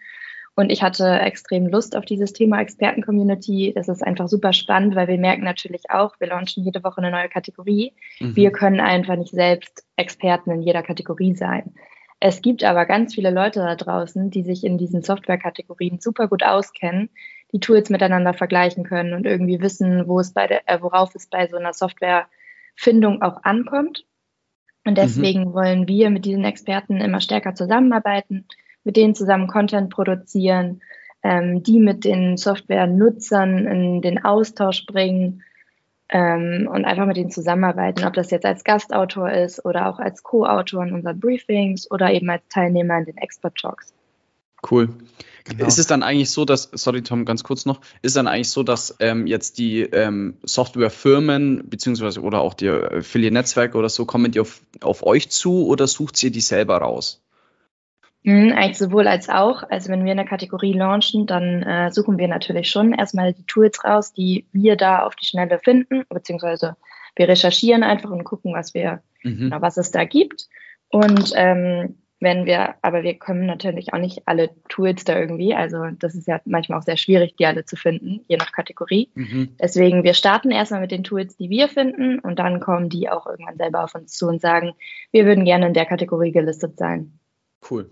Und 0.56 0.72
ich 0.72 0.84
hatte 0.84 1.19
extrem 1.19 1.68
Lust 1.68 1.96
auf 1.96 2.04
dieses 2.04 2.34
Thema 2.34 2.60
Experten-Community. 2.60 3.72
Das 3.74 3.88
ist 3.88 4.06
einfach 4.06 4.28
super 4.28 4.51
spannend, 4.51 4.94
weil 4.94 5.07
wir 5.07 5.18
merken 5.18 5.46
natürlich 5.46 5.90
auch, 5.90 6.19
wir 6.19 6.28
launchen 6.28 6.66
jede 6.66 6.84
Woche 6.84 6.98
eine 6.98 7.12
neue 7.12 7.30
Kategorie. 7.30 7.94
Mhm. 8.19 8.36
Wir 8.36 8.51
können 8.51 8.81
einfach 8.81 9.16
nicht 9.16 9.31
selbst 9.31 9.86
Experten 9.96 10.51
in 10.51 10.62
jeder 10.62 10.84
Kategorie 10.84 11.34
sein. 11.34 11.74
Es 12.19 12.42
gibt 12.42 12.63
aber 12.63 12.86
ganz 12.86 13.16
viele 13.16 13.31
Leute 13.31 13.60
da 13.60 13.75
draußen, 13.75 14.30
die 14.30 14.44
sich 14.44 14.66
in 14.66 14.77
diesen 14.77 15.01
Software-Kategorien 15.01 16.00
super 16.00 16.27
gut 16.27 16.44
auskennen, 16.44 17.10
die 17.54 17.60
Tools 17.60 17.89
miteinander 17.89 18.33
vergleichen 18.33 18.83
können 18.83 19.13
und 19.13 19.25
irgendwie 19.25 19.62
wissen, 19.62 20.08
wo 20.08 20.20
es 20.20 20.34
bei 20.34 20.48
der, 20.48 20.67
äh, 20.70 20.82
worauf 20.82 21.15
es 21.15 21.27
bei 21.27 21.48
so 21.48 21.58
einer 21.58 21.74
Softwarefindung 21.74 23.22
auch 23.22 23.44
ankommt. 23.44 24.05
Und 24.86 24.94
mhm. 24.94 24.96
deswegen 24.96 25.46
mhm. 25.46 25.53
wollen 25.53 25.88
wir 25.88 26.10
mit 26.10 26.25
diesen 26.25 26.44
Experten 26.44 26.98
immer 26.98 27.22
stärker 27.22 27.55
zusammenarbeiten, 27.55 28.46
mit 28.84 28.98
denen 28.98 29.15
zusammen 29.15 29.48
Content 29.48 29.89
produzieren, 29.89 30.82
ähm, 31.24 31.63
die 31.63 31.79
mit 31.79 32.03
den 32.03 32.36
Software-Nutzern 32.36 33.65
in 33.65 34.01
den 34.01 34.24
Austausch 34.24 34.86
bringen 34.86 35.44
ähm, 36.10 36.68
und 36.72 36.86
einfach 36.86 37.06
mit 37.06 37.18
denen 37.18 37.32
zusammenarbeiten, 37.32 38.06
ob 38.06 38.13
das 38.13 38.32
jetzt 38.32 38.46
als 38.46 38.63
Gastautor 38.63 39.32
ist 39.32 39.63
oder 39.63 39.88
auch 39.88 40.00
als 40.00 40.24
Co-Autor 40.24 40.84
in 40.84 40.94
unseren 40.94 41.20
Briefings 41.20 41.89
oder 41.89 42.12
eben 42.12 42.30
als 42.30 42.44
Teilnehmer 42.50 42.98
in 42.98 43.06
den 43.06 43.18
Expert-Talks. 43.18 43.94
Cool. 44.70 44.89
Genau. 45.46 45.66
Ist 45.66 45.80
es 45.80 45.88
dann 45.88 46.04
eigentlich 46.04 46.32
so, 46.32 46.46
dass, 46.46 46.70
sorry 46.74 47.01
Tom, 47.01 47.25
ganz 47.25 47.44
kurz 47.44 47.66
noch, 47.66 47.80
ist 48.01 48.10
es 48.10 48.13
dann 48.13 48.28
eigentlich 48.28 48.50
so, 48.50 48.62
dass 48.62 48.96
ähm, 49.00 49.25
jetzt 49.25 49.58
die 49.58 49.82
ähm, 49.82 50.38
Softwarefirmen 50.44 51.70
beziehungsweise 51.70 52.22
oder 52.22 52.42
auch 52.42 52.54
die 52.54 52.70
Affiliate-Netzwerke 52.70 53.78
oder 53.78 53.89
so, 53.89 54.06
kommen 54.06 54.32
die 54.32 54.39
auf, 54.39 54.62
auf 54.82 55.04
euch 55.04 55.30
zu 55.30 55.66
oder 55.66 55.88
sucht 55.88 56.22
ihr 56.24 56.32
die 56.32 56.42
selber 56.42 56.78
raus? 56.78 57.22
Mhm, 58.24 58.52
eigentlich 58.52 58.78
sowohl 58.78 59.08
als 59.08 59.30
auch. 59.30 59.64
Also 59.70 59.90
wenn 59.90 60.04
wir 60.04 60.12
eine 60.12 60.26
Kategorie 60.26 60.74
launchen, 60.74 61.26
dann 61.26 61.64
äh, 61.64 61.92
suchen 61.92 62.18
wir 62.18 62.28
natürlich 62.28 62.70
schon 62.70 62.94
erstmal 62.94 63.34
die 63.34 63.46
Tools 63.46 63.84
raus, 63.84 64.14
die 64.14 64.46
wir 64.52 64.76
da 64.76 65.06
auf 65.06 65.16
die 65.16 65.26
Schnelle 65.26 65.60
finden, 65.60 66.04
beziehungsweise 66.10 66.76
wir 67.16 67.28
recherchieren 67.28 67.84
einfach 67.84 68.12
und 68.12 68.24
gucken, 68.24 68.54
was 68.54 68.74
wir, 68.74 69.02
mhm. 69.24 69.54
was 69.60 69.78
es 69.78 69.92
da 69.92 70.04
gibt. 70.04 70.48
Und 70.90 71.32
ähm, 71.36 71.96
wenn 72.20 72.46
wir, 72.46 72.76
aber 72.82 73.04
wir 73.04 73.14
können 73.14 73.46
natürlich 73.46 73.94
auch 73.94 74.00
nicht 74.00 74.28
alle 74.28 74.50
Tools 74.68 75.06
da 75.06 75.18
irgendwie, 75.18 75.56
also 75.56 75.86
das 75.98 76.16
ist 76.16 76.28
ja 76.28 76.42
manchmal 76.44 76.80
auch 76.80 76.84
sehr 76.84 76.98
schwierig, 76.98 77.38
die 77.38 77.46
alle 77.46 77.64
zu 77.64 77.78
finden, 77.78 78.26
je 78.28 78.36
nach 78.36 78.52
Kategorie. 78.52 79.10
Mhm. 79.16 79.56
Deswegen, 79.62 80.04
wir 80.04 80.14
starten 80.14 80.52
erstmal 80.52 80.82
mit 80.82 80.92
den 80.92 81.06
Tools, 81.06 81.38
die 81.38 81.50
wir 81.50 81.70
finden 81.70 82.20
und 82.20 82.38
dann 82.38 82.60
kommen 82.60 82.90
die 82.90 83.10
auch 83.10 83.26
irgendwann 83.26 83.58
selber 83.58 83.86
auf 83.86 83.96
uns 83.96 84.14
zu 84.14 84.28
und 84.28 84.42
sagen, 84.42 84.74
wir 85.12 85.26
würden 85.26 85.46
gerne 85.46 85.68
in 85.68 85.74
der 85.74 85.86
Kategorie 85.86 86.34
gelistet 86.34 86.78
sein. 86.78 87.20
Cool. 87.70 87.90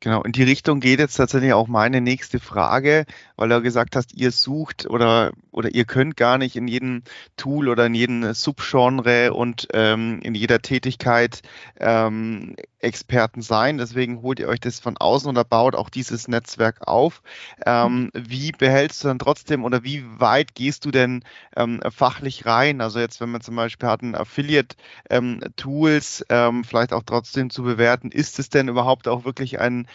Genau, 0.00 0.22
in 0.22 0.32
die 0.32 0.42
Richtung 0.42 0.80
geht 0.80 0.98
jetzt 1.00 1.16
tatsächlich 1.16 1.54
auch 1.54 1.68
meine 1.68 2.02
nächste 2.02 2.38
Frage, 2.38 3.06
weil 3.36 3.48
du 3.48 3.62
gesagt 3.62 3.96
hast, 3.96 4.12
ihr 4.14 4.30
sucht 4.30 4.86
oder, 4.86 5.32
oder 5.52 5.74
ihr 5.74 5.86
könnt 5.86 6.18
gar 6.18 6.36
nicht 6.36 6.54
in 6.54 6.68
jedem 6.68 7.02
Tool 7.38 7.68
oder 7.68 7.86
in 7.86 7.94
jedem 7.94 8.34
Subgenre 8.34 9.32
und 9.32 9.68
ähm, 9.72 10.20
in 10.22 10.34
jeder 10.34 10.60
Tätigkeit 10.60 11.40
ähm, 11.80 12.56
Experten 12.78 13.40
sein. 13.40 13.78
Deswegen 13.78 14.20
holt 14.22 14.38
ihr 14.38 14.48
euch 14.48 14.60
das 14.60 14.80
von 14.80 14.98
außen 14.98 15.30
oder 15.30 15.44
baut 15.44 15.74
auch 15.74 15.88
dieses 15.88 16.28
Netzwerk 16.28 16.86
auf. 16.86 17.22
Ähm, 17.64 18.10
wie 18.14 18.52
behältst 18.52 19.02
du 19.02 19.08
dann 19.08 19.18
trotzdem 19.18 19.64
oder 19.64 19.82
wie 19.82 20.04
weit 20.20 20.54
gehst 20.54 20.84
du 20.84 20.90
denn 20.90 21.24
ähm, 21.56 21.80
fachlich 21.90 22.44
rein? 22.46 22.82
Also 22.82 23.00
jetzt, 23.00 23.20
wenn 23.20 23.30
man 23.30 23.40
zum 23.40 23.56
Beispiel 23.56 23.88
hat 23.88 24.02
ein 24.02 24.14
Affiliate-Tools, 24.14 26.26
ähm, 26.28 26.64
vielleicht 26.64 26.92
auch 26.92 27.02
trotzdem 27.04 27.48
zu 27.50 27.62
bewerten, 27.62 28.10
ist 28.10 28.38
es 28.38 28.50
denn 28.50 28.68
überhaupt 28.68 29.08
auch 29.08 29.24
wirklich 29.24 29.58
ein 29.58 29.78
ähm, 29.78 29.85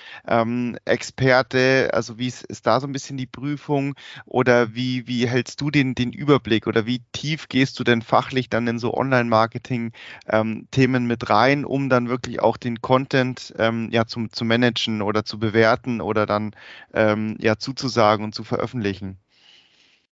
Experte? 0.85 1.89
Also 1.93 2.17
wie 2.17 2.27
ist, 2.27 2.43
ist 2.43 2.67
da 2.67 2.79
so 2.79 2.87
ein 2.87 2.93
bisschen 2.93 3.17
die 3.17 3.27
Prüfung 3.27 3.95
oder 4.25 4.73
wie, 4.75 5.07
wie 5.07 5.27
hältst 5.27 5.61
du 5.61 5.71
den, 5.71 5.95
den 5.95 6.11
Überblick 6.11 6.67
oder 6.67 6.85
wie 6.85 7.01
tief 7.11 7.49
gehst 7.49 7.79
du 7.79 7.83
denn 7.83 8.01
fachlich 8.01 8.49
dann 8.49 8.67
in 8.67 8.79
so 8.79 8.93
Online-Marketing-Themen 8.93 11.05
mit 11.05 11.29
rein, 11.29 11.65
um 11.65 11.89
dann 11.89 12.09
wirklich 12.09 12.41
auch 12.41 12.57
den 12.57 12.81
Content 12.81 13.53
ähm, 13.57 13.89
ja 13.91 14.05
zum, 14.05 14.31
zu 14.31 14.45
managen 14.45 15.01
oder 15.01 15.25
zu 15.25 15.39
bewerten 15.39 16.01
oder 16.01 16.25
dann 16.25 16.55
ähm, 16.93 17.37
ja 17.39 17.57
zuzusagen 17.57 18.25
und 18.25 18.35
zu 18.35 18.43
veröffentlichen? 18.43 19.17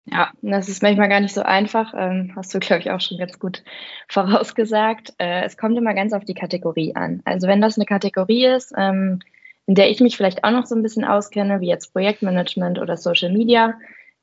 Ja, 0.09 0.31
das 0.41 0.69
ist 0.69 0.83
manchmal 0.83 1.09
gar 1.09 1.19
nicht 1.19 1.35
so 1.35 1.43
einfach. 1.43 1.93
Ähm, 1.97 2.33
hast 2.37 2.55
du, 2.55 2.61
glaube 2.61 2.81
ich, 2.81 2.91
auch 2.93 3.01
schon 3.01 3.19
ganz 3.19 3.41
gut 3.41 3.65
vorausgesagt. 4.09 5.15
Äh, 5.19 5.45
es 5.45 5.57
kommt 5.57 5.77
immer 5.77 5.95
ganz 5.95 6.13
auf 6.13 6.25
die 6.25 6.35
Kategorie 6.35 6.95
an. 6.95 7.23
Also 7.25 7.49
wenn 7.49 7.61
das 7.61 7.77
eine 7.77 7.87
Kategorie 7.87 8.47
ist, 8.47 8.73
ähm, 8.77 9.19
in 9.67 9.75
der 9.75 9.91
ich 9.91 10.01
mich 10.01 10.17
vielleicht 10.17 10.45
auch 10.45 10.51
noch 10.51 10.67
so 10.67 10.75
ein 10.75 10.83
bisschen 10.83 11.05
auskenne, 11.05 11.61
wie 11.61 11.69
jetzt 11.69 11.93
Projektmanagement 11.93 12.79
oder 12.79 12.97
Social 12.97 13.33
Media, 13.33 13.75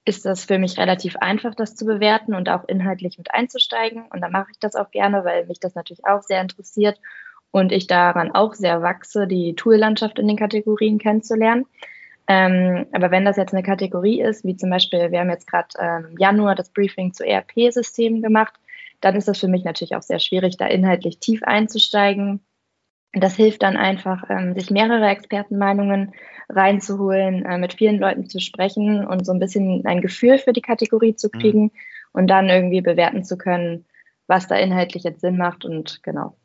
ist 0.05 0.25
das 0.25 0.45
für 0.45 0.57
mich 0.57 0.77
relativ 0.77 1.15
einfach, 1.17 1.55
das 1.55 1.75
zu 1.75 1.85
bewerten 1.85 2.33
und 2.33 2.49
auch 2.49 2.67
inhaltlich 2.67 3.17
mit 3.17 3.33
einzusteigen. 3.33 4.05
Und 4.11 4.21
da 4.21 4.29
mache 4.29 4.51
ich 4.51 4.59
das 4.59 4.75
auch 4.75 4.91
gerne, 4.91 5.23
weil 5.23 5.45
mich 5.45 5.59
das 5.59 5.75
natürlich 5.75 6.05
auch 6.05 6.21
sehr 6.21 6.41
interessiert 6.41 6.99
und 7.51 7.71
ich 7.71 7.87
daran 7.87 8.31
auch 8.31 8.53
sehr 8.53 8.81
wachse, 8.81 9.27
die 9.27 9.55
Toollandschaft 9.55 10.19
in 10.19 10.27
den 10.27 10.37
Kategorien 10.37 10.97
kennenzulernen. 10.97 11.65
Ähm, 12.27 12.85
aber 12.93 13.11
wenn 13.11 13.25
das 13.25 13.37
jetzt 13.37 13.53
eine 13.53 13.63
Kategorie 13.63 14.21
ist, 14.21 14.45
wie 14.45 14.55
zum 14.55 14.69
Beispiel, 14.69 15.11
wir 15.11 15.19
haben 15.19 15.29
jetzt 15.29 15.47
gerade 15.47 15.67
ähm, 15.79 16.07
im 16.11 16.17
Januar 16.17 16.55
das 16.55 16.69
Briefing 16.69 17.13
zu 17.13 17.25
ERP-Systemen 17.25 18.21
gemacht, 18.21 18.53
dann 19.01 19.15
ist 19.15 19.27
das 19.27 19.39
für 19.39 19.49
mich 19.49 19.65
natürlich 19.65 19.95
auch 19.95 20.01
sehr 20.01 20.19
schwierig, 20.19 20.57
da 20.57 20.65
inhaltlich 20.65 21.19
tief 21.19 21.43
einzusteigen. 21.43 22.39
Das 23.13 23.35
hilft 23.35 23.61
dann 23.61 23.77
einfach, 23.77 24.29
ähm, 24.29 24.55
sich 24.55 24.71
mehrere 24.71 25.07
Expertenmeinungen 25.07 26.13
reinzuholen, 26.49 27.45
äh, 27.45 27.57
mit 27.57 27.75
vielen 27.75 27.99
Leuten 27.99 28.27
zu 28.27 28.39
sprechen 28.39 29.05
und 29.05 29.25
so 29.25 29.31
ein 29.31 29.39
bisschen 29.39 29.85
ein 29.85 30.01
Gefühl 30.01 30.39
für 30.39 30.51
die 30.51 30.61
Kategorie 30.61 31.15
zu 31.15 31.29
mhm. 31.31 31.39
kriegen 31.39 31.61
mhm. 31.61 31.71
und 32.13 32.27
dann 32.27 32.49
irgendwie 32.49 32.81
bewerten 32.81 33.23
zu 33.23 33.37
können, 33.37 33.85
was 34.27 34.47
da 34.47 34.55
inhaltlich 34.55 35.03
jetzt 35.03 35.21
Sinn 35.21 35.37
macht 35.37 35.63
und 35.63 36.01
genau. 36.03 36.35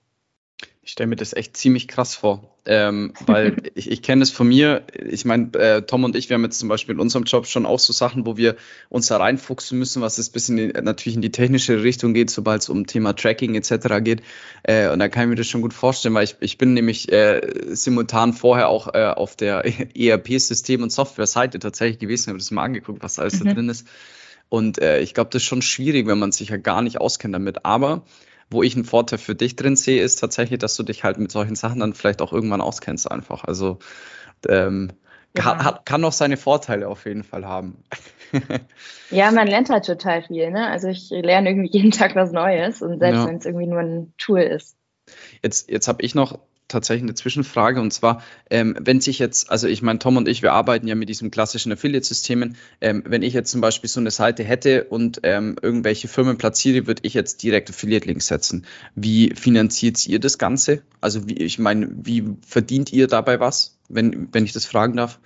Ich 0.89 0.93
stelle 0.93 1.09
mir 1.09 1.17
das 1.17 1.35
echt 1.35 1.55
ziemlich 1.55 1.87
krass 1.87 2.15
vor, 2.15 2.57
ähm, 2.65 3.13
weil 3.27 3.57
ich, 3.75 3.91
ich 3.91 4.01
kenne 4.01 4.23
es 4.23 4.31
von 4.31 4.49
mir. 4.49 4.85
Ich 5.07 5.27
meine, 5.27 5.53
äh, 5.53 5.83
Tom 5.83 6.03
und 6.05 6.17
ich, 6.17 6.31
wir 6.31 6.35
haben 6.35 6.45
jetzt 6.45 6.59
zum 6.59 6.71
Beispiel 6.71 6.95
in 6.95 7.01
unserem 7.03 7.25
Job 7.25 7.47
schon 7.47 7.67
auch 7.67 7.79
so 7.79 7.93
Sachen, 7.93 8.25
wo 8.25 8.39
wir 8.39 8.57
uns 8.89 9.09
da 9.09 9.19
reinfuchsen 9.19 9.79
müssen, 9.79 10.01
was 10.01 10.17
es 10.17 10.31
ein 10.31 10.33
bisschen 10.33 10.57
in, 10.57 10.85
natürlich 10.87 11.17
in 11.17 11.21
die 11.21 11.31
technische 11.31 11.83
Richtung 11.83 12.15
geht, 12.15 12.31
sobald 12.31 12.63
es 12.63 12.71
um 12.71 12.87
Thema 12.87 13.13
Tracking 13.13 13.55
etc. 13.55 14.03
geht. 14.03 14.23
Äh, 14.63 14.89
und 14.89 14.99
da 14.99 15.11
kann 15.11 15.25
ich 15.25 15.29
mir 15.29 15.35
das 15.35 15.47
schon 15.47 15.61
gut 15.61 15.75
vorstellen, 15.75 16.15
weil 16.15 16.25
ich, 16.25 16.37
ich 16.41 16.57
bin 16.57 16.73
nämlich 16.73 17.13
äh, 17.13 17.43
simultan 17.67 18.33
vorher 18.33 18.71
auch 18.71 18.95
äh, 18.95 19.13
auf 19.15 19.37
der 19.37 19.67
ERP-System- 19.95 20.83
und 20.83 20.91
Software-Seite 20.91 21.59
tatsächlich 21.59 21.99
gewesen, 21.99 22.29
habe 22.29 22.39
das 22.39 22.51
mal 22.51 22.65
angeguckt, 22.65 23.03
was 23.03 23.19
alles 23.19 23.41
mhm. 23.41 23.45
da 23.45 23.53
drin 23.53 23.69
ist. 23.69 23.87
Und 24.49 24.79
äh, 24.79 25.01
ich 25.01 25.13
glaube, 25.13 25.29
das 25.31 25.43
ist 25.43 25.49
schon 25.49 25.61
schwierig, 25.61 26.07
wenn 26.07 26.19
man 26.19 26.33
sich 26.33 26.49
ja 26.49 26.57
gar 26.57 26.81
nicht 26.81 26.99
auskennt 26.99 27.35
damit. 27.35 27.67
Aber 27.67 28.05
wo 28.51 28.63
ich 28.63 28.75
einen 28.75 28.85
Vorteil 28.85 29.19
für 29.19 29.35
dich 29.35 29.57
drin 29.57 29.77
sehe, 29.77 30.03
ist 30.03 30.17
tatsächlich, 30.17 30.59
dass 30.59 30.77
du 30.77 30.83
dich 30.83 31.05
halt 31.05 31.19
mit 31.19 31.31
solchen 31.31 31.55
Sachen 31.55 31.81
dann 31.81 31.95
vielleicht 31.95 32.23
auch 32.23 32.33
irgendwann 32.33 32.61
auskennst 32.61 33.11
einfach. 33.11 33.45
Also 33.45 33.79
ähm, 34.49 34.93
ja. 35.37 35.65
hat, 35.65 35.87
kann 35.87 36.05
auch 36.05 36.13
seine 36.13 36.37
Vorteile 36.37 36.89
auf 36.89 37.05
jeden 37.05 37.25
Fall 37.25 37.47
haben. 37.47 37.85
ja, 39.11 39.31
man 39.31 39.47
lernt 39.47 39.71
halt 39.71 39.85
total 39.85 40.23
viel. 40.23 40.51
Ne? 40.51 40.67
Also 40.67 40.89
ich 40.89 41.11
lerne 41.11 41.51
irgendwie 41.51 41.71
jeden 41.71 41.91
Tag 41.91 42.15
was 42.15 42.33
Neues 42.33 42.83
und 42.83 42.99
selbst 42.99 43.19
ja. 43.19 43.27
wenn 43.27 43.37
es 43.37 43.47
irgendwie 43.47 43.67
nur 43.67 43.81
ein 43.81 44.13
Tool 44.19 44.41
ist. 44.41 44.77
Jetzt, 45.43 45.71
jetzt 45.71 45.89
habe 45.89 46.03
ich 46.03 46.15
noch 46.15 46.39
tatsächlich 46.69 47.03
eine 47.03 47.15
Zwischenfrage 47.15 47.81
und 47.81 47.93
zwar, 47.93 48.23
ähm, 48.51 48.77
wenn 48.81 49.01
sich 49.01 49.19
jetzt, 49.19 49.51
also 49.51 49.67
ich 49.67 49.83
meine, 49.83 49.99
Tom 49.99 50.17
und 50.17 50.29
ich, 50.29 50.43
wir 50.43 50.53
arbeiten 50.53 50.87
ja 50.87 50.95
mit 50.95 51.09
diesen 51.09 51.31
klassischen 51.31 51.73
Affiliate-Systemen. 51.73 52.57
Ähm, 52.81 53.03
wenn 53.07 53.23
ich 53.23 53.35
jetzt 53.35 53.51
zum 53.51 53.61
Beispiel 53.61 53.89
so 53.89 54.01
eine 54.01 54.11
Seite 54.11 54.45
hätte 54.45 54.85
und 54.85 55.21
ähm, 55.23 55.57
irgendwelche 55.61 56.09
Firmen 56.09 56.39
platziere, 56.39 56.87
würde 56.87 57.03
ich 57.05 57.15
jetzt 57.15 57.43
direkt 57.43 57.71
Affiliate-Links 57.71 58.27
setzen. 58.27 58.67
Wie 58.95 59.35
finanziert 59.35 60.07
ihr 60.07 60.21
das 60.21 60.39
Ganze? 60.39 60.83
Also 61.01 61.29
wie, 61.29 61.39
ich 61.39 61.59
meine, 61.59 61.89
wie 61.91 62.37
verdient 62.47 62.93
ihr 62.93 63.09
dabei 63.09 63.41
was, 63.41 63.79
wenn, 63.89 64.29
wenn 64.33 64.45
ich 64.45 64.53
das 64.53 64.67
fragen 64.67 64.97
darf? 64.97 65.19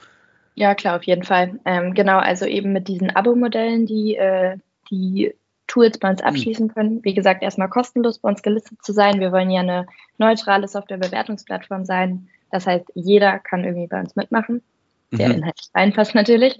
Ja, 0.54 0.75
klar, 0.75 0.96
auf 0.96 1.04
jeden 1.04 1.25
Fall. 1.25 1.58
Ähm, 1.64 1.94
genau, 1.94 2.18
also 2.18 2.44
eben 2.44 2.72
mit 2.72 2.88
diesen 2.88 3.11
Abo-Modellen, 3.11 3.87
die, 3.87 4.16
äh, 4.16 4.58
die 4.90 5.34
Tools 5.66 5.99
bei 5.99 6.11
uns 6.11 6.20
hm. 6.20 6.28
abschließen 6.28 6.68
können. 6.68 7.02
Wie 7.02 7.14
gesagt, 7.14 7.42
erstmal 7.42 7.68
kostenlos 7.68 8.18
bei 8.18 8.28
uns 8.28 8.42
gelistet 8.42 8.82
zu 8.82 8.92
sein. 8.92 9.20
Wir 9.20 9.32
wollen 9.32 9.50
ja 9.50 9.61
eine 9.61 9.87
neutrale 10.23 10.69
Softwarebewertungsplattform 10.69 11.85
sein. 11.85 12.29
Das 12.50 12.67
heißt, 12.67 12.87
jeder 12.95 13.38
kann 13.38 13.64
irgendwie 13.64 13.88
bei 13.88 14.00
uns 14.00 14.14
mitmachen. 14.14 14.62
Der 15.11 15.29
mhm. 15.29 15.35
Inhalt 15.37 15.61
reinpasst 15.75 16.14
natürlich. 16.14 16.59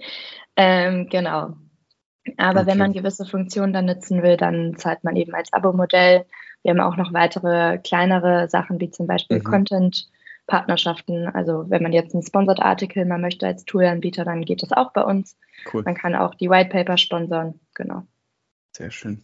Ähm, 0.55 1.07
genau. 1.09 1.55
Aber 2.37 2.61
okay. 2.61 2.71
wenn 2.71 2.77
man 2.77 2.93
gewisse 2.93 3.25
Funktionen 3.25 3.73
dann 3.73 3.85
nutzen 3.85 4.23
will, 4.23 4.37
dann 4.37 4.75
zahlt 4.77 5.03
man 5.03 5.15
eben 5.15 5.33
als 5.33 5.51
Abo-Modell. 5.51 6.25
Wir 6.61 6.71
haben 6.71 6.79
auch 6.79 6.95
noch 6.95 7.13
weitere 7.13 7.79
kleinere 7.79 8.47
Sachen, 8.49 8.79
wie 8.79 8.89
zum 8.89 9.07
Beispiel 9.07 9.39
mhm. 9.39 9.43
Content-Partnerschaften. 9.43 11.27
Also 11.27 11.65
wenn 11.69 11.83
man 11.83 11.93
jetzt 11.93 12.13
einen 12.13 12.23
Sponsored 12.23 12.61
Article 12.61 13.05
mal 13.05 13.19
möchte 13.19 13.47
als 13.47 13.65
Toolanbieter, 13.65 14.23
dann 14.23 14.45
geht 14.45 14.61
das 14.61 14.71
auch 14.71 14.93
bei 14.93 15.03
uns. 15.03 15.37
Cool. 15.71 15.83
Man 15.83 15.95
kann 15.95 16.15
auch 16.15 16.35
die 16.35 16.49
White 16.49 16.69
Paper 16.69 16.97
sponsern. 16.97 17.59
Genau. 17.73 18.03
Sehr 18.71 18.91
schön. 18.91 19.21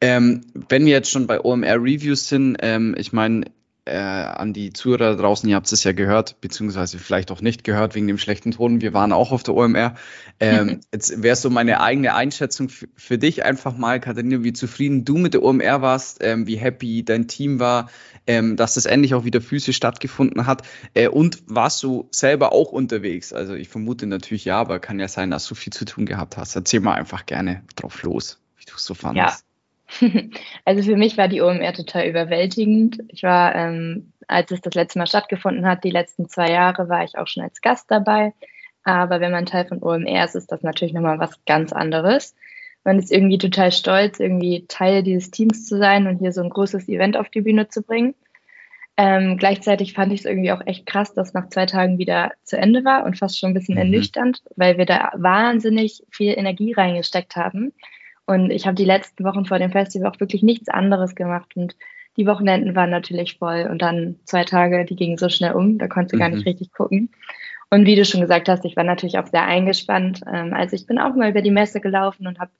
Ähm, 0.00 0.42
wenn 0.68 0.84
wir 0.84 0.92
jetzt 0.92 1.10
schon 1.10 1.26
bei 1.26 1.40
OMR 1.40 1.76
Reviews 1.76 2.28
sind, 2.28 2.56
ähm, 2.60 2.94
ich 2.98 3.12
meine, 3.12 3.44
äh, 3.84 3.96
an 3.96 4.52
die 4.52 4.72
Zuhörer 4.72 5.16
draußen, 5.16 5.48
ihr 5.48 5.56
habt 5.56 5.70
es 5.72 5.82
ja 5.82 5.92
gehört, 5.92 6.40
beziehungsweise 6.40 6.98
vielleicht 6.98 7.32
auch 7.32 7.40
nicht 7.40 7.64
gehört 7.64 7.96
wegen 7.96 8.06
dem 8.06 8.18
schlechten 8.18 8.52
Ton. 8.52 8.80
Wir 8.80 8.94
waren 8.94 9.12
auch 9.12 9.32
auf 9.32 9.42
der 9.42 9.54
OMR. 9.54 9.94
Ähm, 10.38 10.80
jetzt 10.92 11.22
wäre 11.22 11.34
so 11.34 11.50
meine 11.50 11.80
eigene 11.80 12.14
Einschätzung 12.14 12.68
für 12.68 13.18
dich 13.18 13.44
einfach 13.44 13.76
mal, 13.76 13.98
Katharina, 13.98 14.44
wie 14.44 14.52
zufrieden 14.52 15.04
du 15.04 15.18
mit 15.18 15.34
der 15.34 15.42
OMR 15.42 15.82
warst, 15.82 16.18
ähm, 16.22 16.46
wie 16.46 16.56
happy 16.56 17.04
dein 17.04 17.26
Team 17.26 17.58
war, 17.58 17.90
ähm, 18.28 18.56
dass 18.56 18.74
das 18.74 18.86
endlich 18.86 19.14
auch 19.14 19.24
wieder 19.24 19.40
physisch 19.40 19.76
stattgefunden 19.76 20.46
hat. 20.46 20.62
Äh, 20.94 21.08
und 21.08 21.42
warst 21.46 21.82
du 21.82 22.08
selber 22.12 22.52
auch 22.52 22.70
unterwegs? 22.70 23.32
Also 23.32 23.54
ich 23.54 23.68
vermute 23.68 24.06
natürlich 24.06 24.44
ja, 24.44 24.60
aber 24.60 24.78
kann 24.78 25.00
ja 25.00 25.08
sein, 25.08 25.32
dass 25.32 25.46
du 25.46 25.56
viel 25.56 25.72
zu 25.72 25.84
tun 25.84 26.06
gehabt 26.06 26.36
hast. 26.36 26.54
Erzähl 26.54 26.80
mal 26.80 26.94
einfach 26.94 27.26
gerne 27.26 27.64
drauf 27.74 28.04
los, 28.04 28.40
wie 28.58 28.64
du 28.64 28.76
es 28.76 28.84
so 28.84 28.94
fandest. 28.94 29.40
Ja. 29.40 29.51
Also 30.64 30.82
für 30.82 30.96
mich 30.96 31.16
war 31.16 31.28
die 31.28 31.40
OMR 31.40 31.72
total 31.72 32.06
überwältigend. 32.06 32.98
Ich 33.08 33.22
war, 33.22 33.54
ähm, 33.54 34.12
als 34.28 34.50
es 34.50 34.60
das 34.60 34.74
letzte 34.74 34.98
Mal 34.98 35.06
stattgefunden 35.06 35.66
hat, 35.66 35.84
die 35.84 35.90
letzten 35.90 36.28
zwei 36.28 36.50
Jahre, 36.50 36.88
war 36.88 37.04
ich 37.04 37.18
auch 37.18 37.26
schon 37.26 37.42
als 37.42 37.60
Gast 37.60 37.90
dabei. 37.90 38.32
Aber 38.84 39.20
wenn 39.20 39.32
man 39.32 39.46
Teil 39.46 39.66
von 39.66 39.82
OMR 39.82 40.24
ist, 40.24 40.34
ist 40.34 40.50
das 40.50 40.62
natürlich 40.62 40.94
nochmal 40.94 41.18
was 41.18 41.44
ganz 41.44 41.72
anderes. 41.72 42.34
Man 42.84 42.98
ist 42.98 43.12
irgendwie 43.12 43.38
total 43.38 43.70
stolz, 43.70 44.18
irgendwie 44.18 44.66
Teil 44.66 45.02
dieses 45.02 45.30
Teams 45.30 45.66
zu 45.66 45.78
sein 45.78 46.06
und 46.08 46.18
hier 46.18 46.32
so 46.32 46.42
ein 46.42 46.50
großes 46.50 46.88
Event 46.88 47.16
auf 47.16 47.28
die 47.28 47.42
Bühne 47.42 47.68
zu 47.68 47.82
bringen. 47.82 48.14
Ähm, 48.96 49.38
gleichzeitig 49.38 49.94
fand 49.94 50.12
ich 50.12 50.20
es 50.20 50.26
irgendwie 50.26 50.52
auch 50.52 50.66
echt 50.66 50.84
krass, 50.84 51.14
dass 51.14 51.32
nach 51.32 51.48
zwei 51.48 51.64
Tagen 51.66 51.98
wieder 51.98 52.32
zu 52.42 52.58
Ende 52.58 52.84
war 52.84 53.04
und 53.04 53.18
fast 53.18 53.38
schon 53.38 53.50
ein 53.50 53.54
bisschen 53.54 53.76
mhm. 53.76 53.82
ernüchternd, 53.82 54.42
weil 54.56 54.78
wir 54.78 54.84
da 54.84 55.12
wahnsinnig 55.14 56.02
viel 56.10 56.36
Energie 56.36 56.72
reingesteckt 56.72 57.36
haben. 57.36 57.72
Und 58.26 58.50
ich 58.50 58.66
habe 58.66 58.74
die 58.74 58.84
letzten 58.84 59.24
Wochen 59.24 59.44
vor 59.44 59.58
dem 59.58 59.72
Festival 59.72 60.10
auch 60.10 60.20
wirklich 60.20 60.42
nichts 60.42 60.68
anderes 60.68 61.14
gemacht. 61.14 61.56
Und 61.56 61.76
die 62.16 62.26
Wochenenden 62.26 62.74
waren 62.76 62.90
natürlich 62.90 63.38
voll. 63.38 63.66
Und 63.70 63.82
dann 63.82 64.16
zwei 64.24 64.44
Tage, 64.44 64.84
die 64.84 64.96
gingen 64.96 65.18
so 65.18 65.28
schnell 65.28 65.52
um, 65.52 65.78
da 65.78 65.88
konnte 65.88 66.16
mhm. 66.16 66.20
gar 66.20 66.28
nicht 66.28 66.44
mhm. 66.44 66.48
richtig 66.50 66.72
gucken. 66.72 67.10
Und 67.70 67.86
wie 67.86 67.96
du 67.96 68.04
schon 68.04 68.20
gesagt 68.20 68.48
hast, 68.48 68.64
ich 68.64 68.76
war 68.76 68.84
natürlich 68.84 69.18
auch 69.18 69.26
sehr 69.26 69.44
eingespannt. 69.44 70.20
Ähm, 70.30 70.52
also 70.52 70.76
ich 70.76 70.86
bin 70.86 70.98
auch 70.98 71.14
mal 71.14 71.30
über 71.30 71.42
die 71.42 71.50
Messe 71.50 71.80
gelaufen 71.80 72.26
und 72.26 72.38
habe 72.38 72.50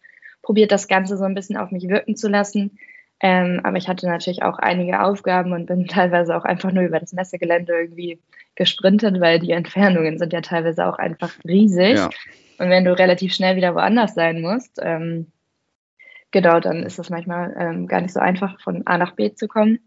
probiert, 0.40 0.72
das 0.72 0.88
Ganze 0.88 1.16
so 1.16 1.24
ein 1.24 1.34
bisschen 1.34 1.56
auf 1.56 1.70
mich 1.70 1.88
wirken 1.88 2.16
zu 2.16 2.28
lassen. 2.28 2.78
Ähm, 3.20 3.60
aber 3.62 3.76
ich 3.76 3.88
hatte 3.88 4.08
natürlich 4.08 4.42
auch 4.42 4.58
einige 4.58 5.00
Aufgaben 5.02 5.52
und 5.52 5.66
bin 5.66 5.86
teilweise 5.86 6.36
auch 6.36 6.44
einfach 6.44 6.72
nur 6.72 6.84
über 6.84 6.98
das 6.98 7.12
Messegelände 7.12 7.72
irgendwie 7.72 8.20
gesprintet, 8.54 9.20
weil 9.20 9.38
die 9.38 9.52
Entfernungen 9.52 10.18
sind 10.18 10.32
ja 10.32 10.40
teilweise 10.40 10.86
auch 10.86 10.98
einfach 10.98 11.32
riesig. 11.46 11.98
Ja. 11.98 12.10
Und 12.58 12.70
wenn 12.70 12.84
du 12.84 12.96
relativ 12.96 13.34
schnell 13.34 13.56
wieder 13.56 13.74
woanders 13.74 14.14
sein 14.14 14.40
musst, 14.40 14.78
ähm, 14.82 15.28
genau, 16.32 16.58
dann 16.60 16.82
ist 16.82 16.98
es 16.98 17.10
manchmal 17.10 17.54
ähm, 17.58 17.86
gar 17.86 18.00
nicht 18.00 18.12
so 18.12 18.20
einfach, 18.20 18.60
von 18.60 18.86
A 18.86 18.98
nach 18.98 19.12
B 19.12 19.32
zu 19.34 19.46
kommen. 19.46 19.78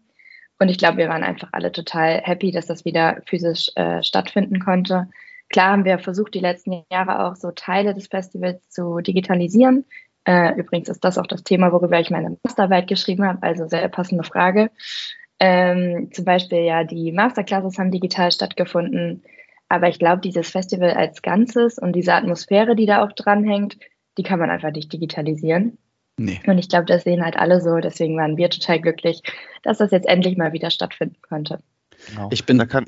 Und 0.58 0.70
ich 0.70 0.78
glaube, 0.78 0.98
wir 0.98 1.08
waren 1.08 1.22
einfach 1.22 1.50
alle 1.52 1.70
total 1.70 2.22
happy, 2.22 2.50
dass 2.50 2.66
das 2.66 2.84
wieder 2.84 3.20
physisch 3.26 3.70
äh, 3.74 4.02
stattfinden 4.02 4.58
konnte. 4.58 5.08
Klar 5.50 5.72
haben 5.72 5.84
wir 5.84 5.98
versucht, 5.98 6.34
die 6.34 6.40
letzten 6.40 6.84
Jahre 6.90 7.24
auch 7.24 7.36
so 7.36 7.50
Teile 7.50 7.94
des 7.94 8.08
Festivals 8.08 8.68
zu 8.70 9.00
digitalisieren. 9.00 9.84
Äh, 10.24 10.58
übrigens 10.58 10.88
ist 10.88 11.04
das 11.04 11.18
auch 11.18 11.26
das 11.26 11.44
Thema, 11.44 11.72
worüber 11.72 12.00
ich 12.00 12.10
meine 12.10 12.36
Masterarbeit 12.42 12.88
geschrieben 12.88 13.26
habe, 13.26 13.42
also 13.42 13.68
sehr 13.68 13.86
passende 13.88 14.24
Frage. 14.24 14.70
Ähm, 15.38 16.10
zum 16.12 16.24
Beispiel 16.24 16.60
ja, 16.60 16.84
die 16.84 17.12
Masterclasses 17.12 17.78
haben 17.78 17.90
digital 17.90 18.32
stattgefunden. 18.32 19.22
Aber 19.68 19.88
ich 19.88 19.98
glaube, 19.98 20.20
dieses 20.20 20.50
Festival 20.50 20.92
als 20.92 21.22
Ganzes 21.22 21.78
und 21.78 21.92
diese 21.92 22.14
Atmosphäre, 22.14 22.74
die 22.74 22.86
da 22.86 23.04
auch 23.04 23.12
dranhängt, 23.12 23.76
die 24.16 24.22
kann 24.22 24.38
man 24.38 24.50
einfach 24.50 24.72
nicht 24.72 24.92
digitalisieren. 24.92 25.78
Nee. 26.18 26.40
Und 26.46 26.58
ich 26.58 26.68
glaube, 26.68 26.86
das 26.86 27.04
sehen 27.04 27.22
halt 27.22 27.36
alle 27.36 27.60
so. 27.60 27.76
Deswegen 27.76 28.16
waren 28.16 28.36
wir 28.36 28.48
total 28.50 28.80
glücklich, 28.80 29.22
dass 29.62 29.78
das 29.78 29.90
jetzt 29.90 30.08
endlich 30.08 30.36
mal 30.36 30.52
wieder 30.52 30.70
stattfinden 30.70 31.20
konnte. 31.28 31.60
Genau. 32.08 32.28
Ich 32.32 32.46
bin, 32.46 32.58
da 32.58 32.66
kann, 32.66 32.86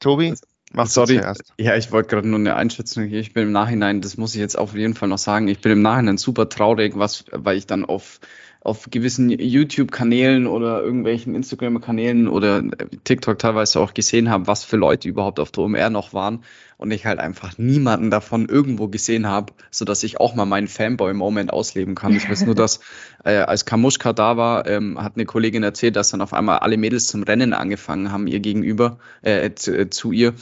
Tobi, 0.00 0.34
mach 0.72 0.86
Sorry, 0.86 1.18
zuerst. 1.18 1.52
Ja, 1.58 1.76
ich 1.76 1.92
wollte 1.92 2.08
gerade 2.08 2.28
nur 2.28 2.38
eine 2.38 2.56
Einschätzung 2.56 3.04
hier. 3.04 3.20
Ich 3.20 3.34
bin 3.34 3.44
im 3.44 3.52
Nachhinein, 3.52 4.00
das 4.00 4.16
muss 4.16 4.34
ich 4.34 4.40
jetzt 4.40 4.56
auf 4.56 4.74
jeden 4.74 4.94
Fall 4.94 5.08
noch 5.08 5.18
sagen, 5.18 5.48
ich 5.48 5.60
bin 5.60 5.72
im 5.72 5.82
Nachhinein 5.82 6.16
super 6.16 6.48
traurig, 6.48 6.94
was, 6.96 7.24
weil 7.30 7.56
ich 7.56 7.66
dann 7.66 7.84
auf 7.84 8.20
auf 8.64 8.88
gewissen 8.90 9.28
YouTube-Kanälen 9.28 10.46
oder 10.46 10.82
irgendwelchen 10.82 11.34
Instagram-Kanälen 11.34 12.28
oder 12.28 12.62
TikTok 13.02 13.38
teilweise 13.38 13.80
auch 13.80 13.92
gesehen 13.92 14.30
habe, 14.30 14.46
was 14.46 14.62
für 14.62 14.76
Leute 14.76 15.08
überhaupt 15.08 15.40
auf 15.40 15.50
der 15.50 15.64
OMR 15.64 15.90
noch 15.90 16.14
waren 16.14 16.44
und 16.76 16.92
ich 16.92 17.04
halt 17.04 17.18
einfach 17.18 17.58
niemanden 17.58 18.10
davon 18.10 18.48
irgendwo 18.48 18.86
gesehen 18.86 19.26
habe, 19.26 19.52
sodass 19.72 20.04
ich 20.04 20.20
auch 20.20 20.36
mal 20.36 20.44
meinen 20.44 20.68
Fanboy-Moment 20.68 21.52
ausleben 21.52 21.96
kann. 21.96 22.14
Ich 22.14 22.30
weiß 22.30 22.46
nur, 22.46 22.54
dass 22.54 22.78
äh, 23.24 23.38
als 23.38 23.64
Kamuschka 23.64 24.12
da 24.12 24.36
war, 24.36 24.68
ähm, 24.68 25.02
hat 25.02 25.16
eine 25.16 25.24
Kollegin 25.24 25.64
erzählt, 25.64 25.96
dass 25.96 26.10
dann 26.10 26.20
auf 26.20 26.32
einmal 26.32 26.58
alle 26.58 26.76
Mädels 26.76 27.08
zum 27.08 27.24
Rennen 27.24 27.54
angefangen 27.54 28.12
haben, 28.12 28.28
ihr 28.28 28.38
gegenüber, 28.38 28.98
äh, 29.22 29.50
zu, 29.54 29.76
äh, 29.76 29.90
zu 29.90 30.12
ihr. 30.12 30.34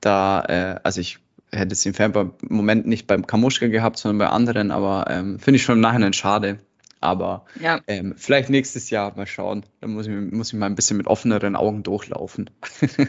Da, 0.00 0.42
äh, 0.48 0.80
also 0.82 1.00
ich 1.00 1.20
hätte 1.52 1.74
es 1.74 1.82
den 1.82 1.94
Fanboy-Moment 1.94 2.88
nicht 2.88 3.06
beim 3.06 3.24
Kamuschka 3.24 3.68
gehabt, 3.68 3.98
sondern 3.98 4.18
bei 4.18 4.28
anderen, 4.28 4.72
aber 4.72 5.06
ähm, 5.08 5.38
finde 5.38 5.56
ich 5.56 5.62
schon 5.62 5.76
im 5.76 5.80
Nachhinein 5.80 6.12
schade. 6.12 6.58
Aber 7.00 7.44
ja. 7.60 7.80
ähm, 7.86 8.14
vielleicht 8.16 8.50
nächstes 8.50 8.90
Jahr 8.90 9.16
mal 9.16 9.26
schauen. 9.26 9.64
Da 9.80 9.86
muss 9.86 10.06
ich, 10.06 10.14
muss 10.14 10.52
ich 10.52 10.58
mal 10.58 10.66
ein 10.66 10.74
bisschen 10.74 10.96
mit 10.96 11.06
offeneren 11.06 11.56
Augen 11.56 11.82
durchlaufen. 11.82 12.50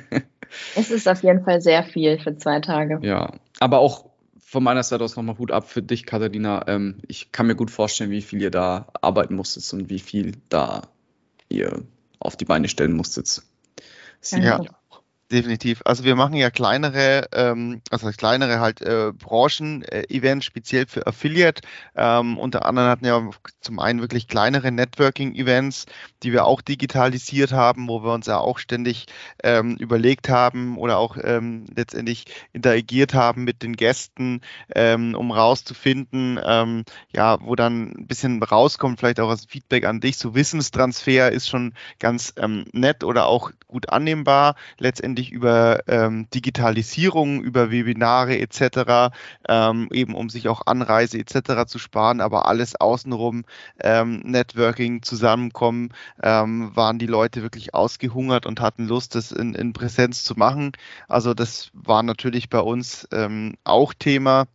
es 0.76 0.92
ist 0.92 1.08
auf 1.08 1.24
jeden 1.24 1.44
Fall 1.44 1.62
sehr 1.62 1.84
viel 1.84 2.20
für 2.20 2.38
zwei 2.38 2.60
Tage. 2.60 3.00
Ja, 3.02 3.34
aber 3.60 3.80
auch 3.80 4.10
von 4.40 4.64
meiner 4.64 4.84
Seite 4.84 5.04
aus 5.04 5.16
nochmal 5.16 5.38
Hut 5.38 5.52
ab 5.52 5.70
für 5.70 5.82
dich, 5.82 6.06
Katharina. 6.06 6.68
Ähm, 6.68 6.98
ich 7.08 7.32
kann 7.32 7.48
mir 7.48 7.56
gut 7.56 7.72
vorstellen, 7.72 8.10
wie 8.10 8.22
viel 8.22 8.42
ihr 8.42 8.52
da 8.52 8.88
arbeiten 9.02 9.36
musstet 9.36 9.72
und 9.74 9.90
wie 9.90 10.00
viel 10.00 10.34
da 10.50 10.82
ihr 11.50 11.84
auf 12.20 12.36
die 12.36 12.46
Beine 12.46 12.68
stellen 12.68 12.94
musstet. 12.94 13.44
Ja, 14.32 14.62
Definitiv. 15.32 15.84
Also 15.86 16.06
wir 16.06 16.16
machen 16.16 16.34
ja 16.34 16.50
kleinere, 16.50 17.28
ähm, 17.34 17.84
also 17.92 18.10
kleinere 18.10 18.60
halt 18.60 18.82
äh, 18.82 19.12
Branchen-Events, 19.14 20.44
speziell 20.44 20.88
für 20.88 21.06
Affiliate. 21.06 21.62
Ähm, 21.96 22.40
unter 22.40 22.66
anderem 22.66 22.90
hatten 22.90 23.06
wir 23.06 23.30
zum 23.62 23.78
einen 23.78 24.02
wirklich 24.02 24.28
kleinere 24.28 24.72
Networking-Events, 24.72 25.86
die 26.24 26.32
wir 26.32 26.46
auch 26.46 26.62
digitalisiert 26.62 27.52
haben, 27.52 27.88
wo 27.88 28.04
wir 28.04 28.12
uns 28.12 28.26
ja 28.26 28.40
auch 28.40 28.58
ständig 28.58 29.06
ähm, 29.44 29.76
überlegt 29.78 30.30
haben 30.30 30.80
oder 30.80 30.98
auch 30.98 31.16
ähm, 31.22 31.66
letztendlich 31.76 32.26
interagiert 32.52 33.14
haben 33.14 33.44
mit 33.44 33.62
den 33.62 33.76
Gästen, 33.76 34.42
ähm, 34.74 35.14
um 35.14 35.30
rauszufinden, 35.32 36.40
ähm, 36.44 36.86
ja, 37.16 37.38
wo 37.42 37.56
dann 37.56 37.92
ein 37.92 38.08
bisschen 38.08 38.42
rauskommt, 38.42 39.00
vielleicht 39.00 39.20
auch 39.20 39.30
als 39.30 39.46
Feedback 39.46 39.86
an 39.86 40.00
dich. 40.00 40.18
So 40.18 40.34
Wissenstransfer 40.34 41.32
ist 41.32 41.48
schon 41.48 41.76
ganz 42.00 42.34
ähm, 42.38 42.66
nett 42.74 43.04
oder 43.04 43.28
auch 43.28 43.52
gut 43.68 43.90
annehmbar. 43.90 44.56
Letztendlich 44.80 45.19
letztendlich 45.20 45.32
über 45.32 45.80
ähm, 45.88 46.30
Digitalisierung, 46.34 47.42
über 47.42 47.72
Webinare 47.72 48.40
etc., 48.40 49.14
ähm, 49.48 49.90
eben 49.92 50.16
um 50.16 50.30
sich 50.30 50.48
auch 50.48 50.62
Anreise 50.66 51.18
etc. 51.20 51.66
zu 51.68 51.80
sparen, 51.80 52.22
aber 52.22 52.46
alles 52.48 52.76
außenrum, 52.76 53.44
ähm, 53.82 54.22
Networking, 54.24 55.02
Zusammenkommen, 55.02 55.90
ähm, 56.24 56.72
waren 56.76 57.00
die 57.00 57.08
Leute 57.08 57.42
wirklich 57.42 57.74
ausgehungert 57.74 58.46
und 58.46 58.62
hatten 58.62 58.88
Lust, 58.88 59.16
das 59.16 59.32
in, 59.32 59.56
in 59.56 59.74
Präsenz 59.74 60.24
zu 60.24 60.36
machen. 60.36 60.72
Also 61.08 61.34
das 61.34 61.70
war 61.74 62.04
natürlich 62.04 62.50
bei 62.50 62.60
uns 62.60 63.08
ähm, 63.12 63.56
auch 63.64 63.94
Thema. 63.94 64.48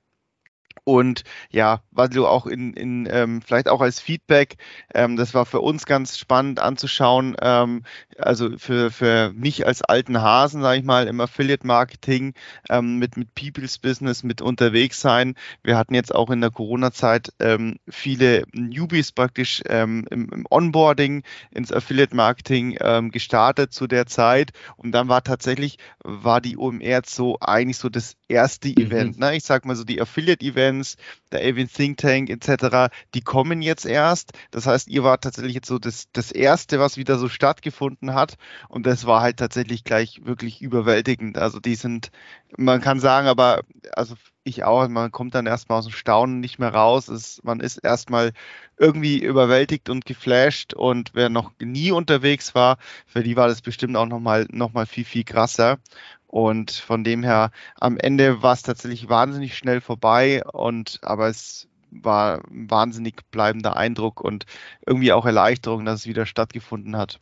Und 0.85 1.25
ja, 1.50 1.83
was 1.92 2.11
du 2.11 2.26
auch 2.26 2.47
in, 2.47 2.75
in 2.75 3.09
ähm, 3.11 3.40
vielleicht 3.40 3.68
auch 3.68 3.80
als 3.80 4.00
Feedback, 4.00 4.56
ähm, 4.94 5.16
das 5.16 5.33
war 5.33 5.46
für 5.46 5.61
uns 5.61 5.87
ganz 5.87 6.18
spannend 6.18 6.61
anzuschauen. 6.61 7.37
Ähm, 7.40 7.85
also 8.18 8.57
für, 8.59 8.90
für 8.90 9.33
mich 9.35 9.66
als 9.66 9.83
alten 9.83 10.20
Hasen, 10.20 10.62
sage 10.62 10.79
ich 10.79 10.85
mal, 10.85 11.07
im 11.07 11.20
Affiliate-Marketing 11.20 12.35
ähm, 12.68 12.98
mit, 12.98 13.16
mit 13.16 13.35
People's 13.35 13.79
Business, 13.79 14.22
mit 14.22 14.40
unterwegs 14.40 15.00
sein. 15.00 15.35
Wir 15.62 15.77
hatten 15.77 15.94
jetzt 15.94 16.14
auch 16.14 16.31
in 16.31 16.40
der 16.40 16.50
Corona-Zeit 16.50 17.33
ähm, 17.40 17.77
viele 17.88 18.44
Newbies 18.53 19.12
praktisch 19.12 19.62
ähm, 19.68 20.07
im, 20.11 20.29
im 20.31 20.46
Onboarding 20.50 21.22
ins 21.50 21.72
Affiliate-Marketing 21.72 22.79
ähm, 22.81 23.11
gestartet 23.11 23.72
zu 23.72 23.87
der 23.87 24.07
Zeit. 24.07 24.53
Und 24.77 24.92
dann 24.92 25.09
war 25.09 25.22
tatsächlich, 25.22 25.79
war 26.03 26.40
die 26.40 26.57
OMR 26.57 27.03
so 27.05 27.38
eigentlich 27.40 27.79
so 27.79 27.88
das 27.88 28.16
erste 28.29 28.68
mhm. 28.68 28.79
Event. 28.79 29.18
Ne? 29.18 29.37
Ich 29.37 29.44
sag 29.44 29.64
mal 29.64 29.77
so 29.77 29.85
die 29.85 30.00
Affiliate-Events, 30.00 30.96
der 31.33 31.40
Avin 31.40 31.68
Think 31.68 31.98
Tank 31.98 32.31
etc., 32.31 32.92
die 33.14 33.20
kommen 33.20 33.62
jetzt 33.62 33.87
erst. 33.87 34.33
Das 34.50 34.66
heißt, 34.66 34.88
ihr 34.88 35.05
wart 35.05 35.24
tatsächlich 35.24 35.55
jetzt 35.55 35.68
so 35.68 35.79
das, 35.79 36.07
das 36.12 36.33
erste, 36.33 36.79
was 36.79 36.96
wieder 36.96 37.18
so 37.18 37.29
stattgefunden 37.29 38.03
hat. 38.12 38.36
Und 38.68 38.84
das 38.84 39.06
war 39.06 39.22
halt 39.22 39.38
tatsächlich 39.38 39.84
gleich 39.84 40.20
wirklich 40.24 40.60
überwältigend. 40.60 41.38
Also 41.38 41.60
die 41.60 41.76
sind, 41.76 42.10
man 42.58 42.80
kann 42.82 43.00
sagen, 43.00 43.28
aber 43.28 43.62
also 43.92 44.16
ich 44.44 44.64
auch, 44.64 44.86
man 44.88 45.10
kommt 45.10 45.34
dann 45.34 45.46
erstmal 45.46 45.78
aus 45.78 45.86
dem 45.86 45.94
Staunen 45.94 46.40
nicht 46.40 46.58
mehr 46.58 46.74
raus. 46.74 47.08
Es, 47.08 47.40
man 47.44 47.60
ist 47.60 47.78
erstmal 47.78 48.32
irgendwie 48.76 49.18
überwältigt 49.18 49.88
und 49.88 50.04
geflasht 50.04 50.74
und 50.74 51.12
wer 51.14 51.30
noch 51.30 51.52
nie 51.60 51.92
unterwegs 51.92 52.54
war, 52.54 52.76
für 53.06 53.22
die 53.22 53.36
war 53.36 53.48
das 53.48 53.62
bestimmt 53.62 53.96
auch 53.96 54.06
nochmal 54.06 54.46
noch 54.50 54.72
mal 54.72 54.86
viel, 54.86 55.04
viel 55.04 55.24
krasser. 55.24 55.78
Und 56.26 56.72
von 56.72 57.04
dem 57.04 57.22
her, 57.22 57.52
am 57.76 57.96
Ende 57.96 58.42
war 58.42 58.54
es 58.54 58.62
tatsächlich 58.62 59.08
wahnsinnig 59.08 59.56
schnell 59.56 59.80
vorbei 59.80 60.42
und 60.44 60.98
aber 61.02 61.28
es 61.28 61.68
war 61.90 62.42
ein 62.50 62.70
wahnsinnig 62.70 63.22
bleibender 63.30 63.76
Eindruck 63.76 64.20
und 64.20 64.44
irgendwie 64.86 65.12
auch 65.12 65.26
Erleichterung, 65.26 65.84
dass 65.84 66.00
es 66.00 66.06
wieder 66.06 66.26
stattgefunden 66.26 66.96
hat. 66.96 67.20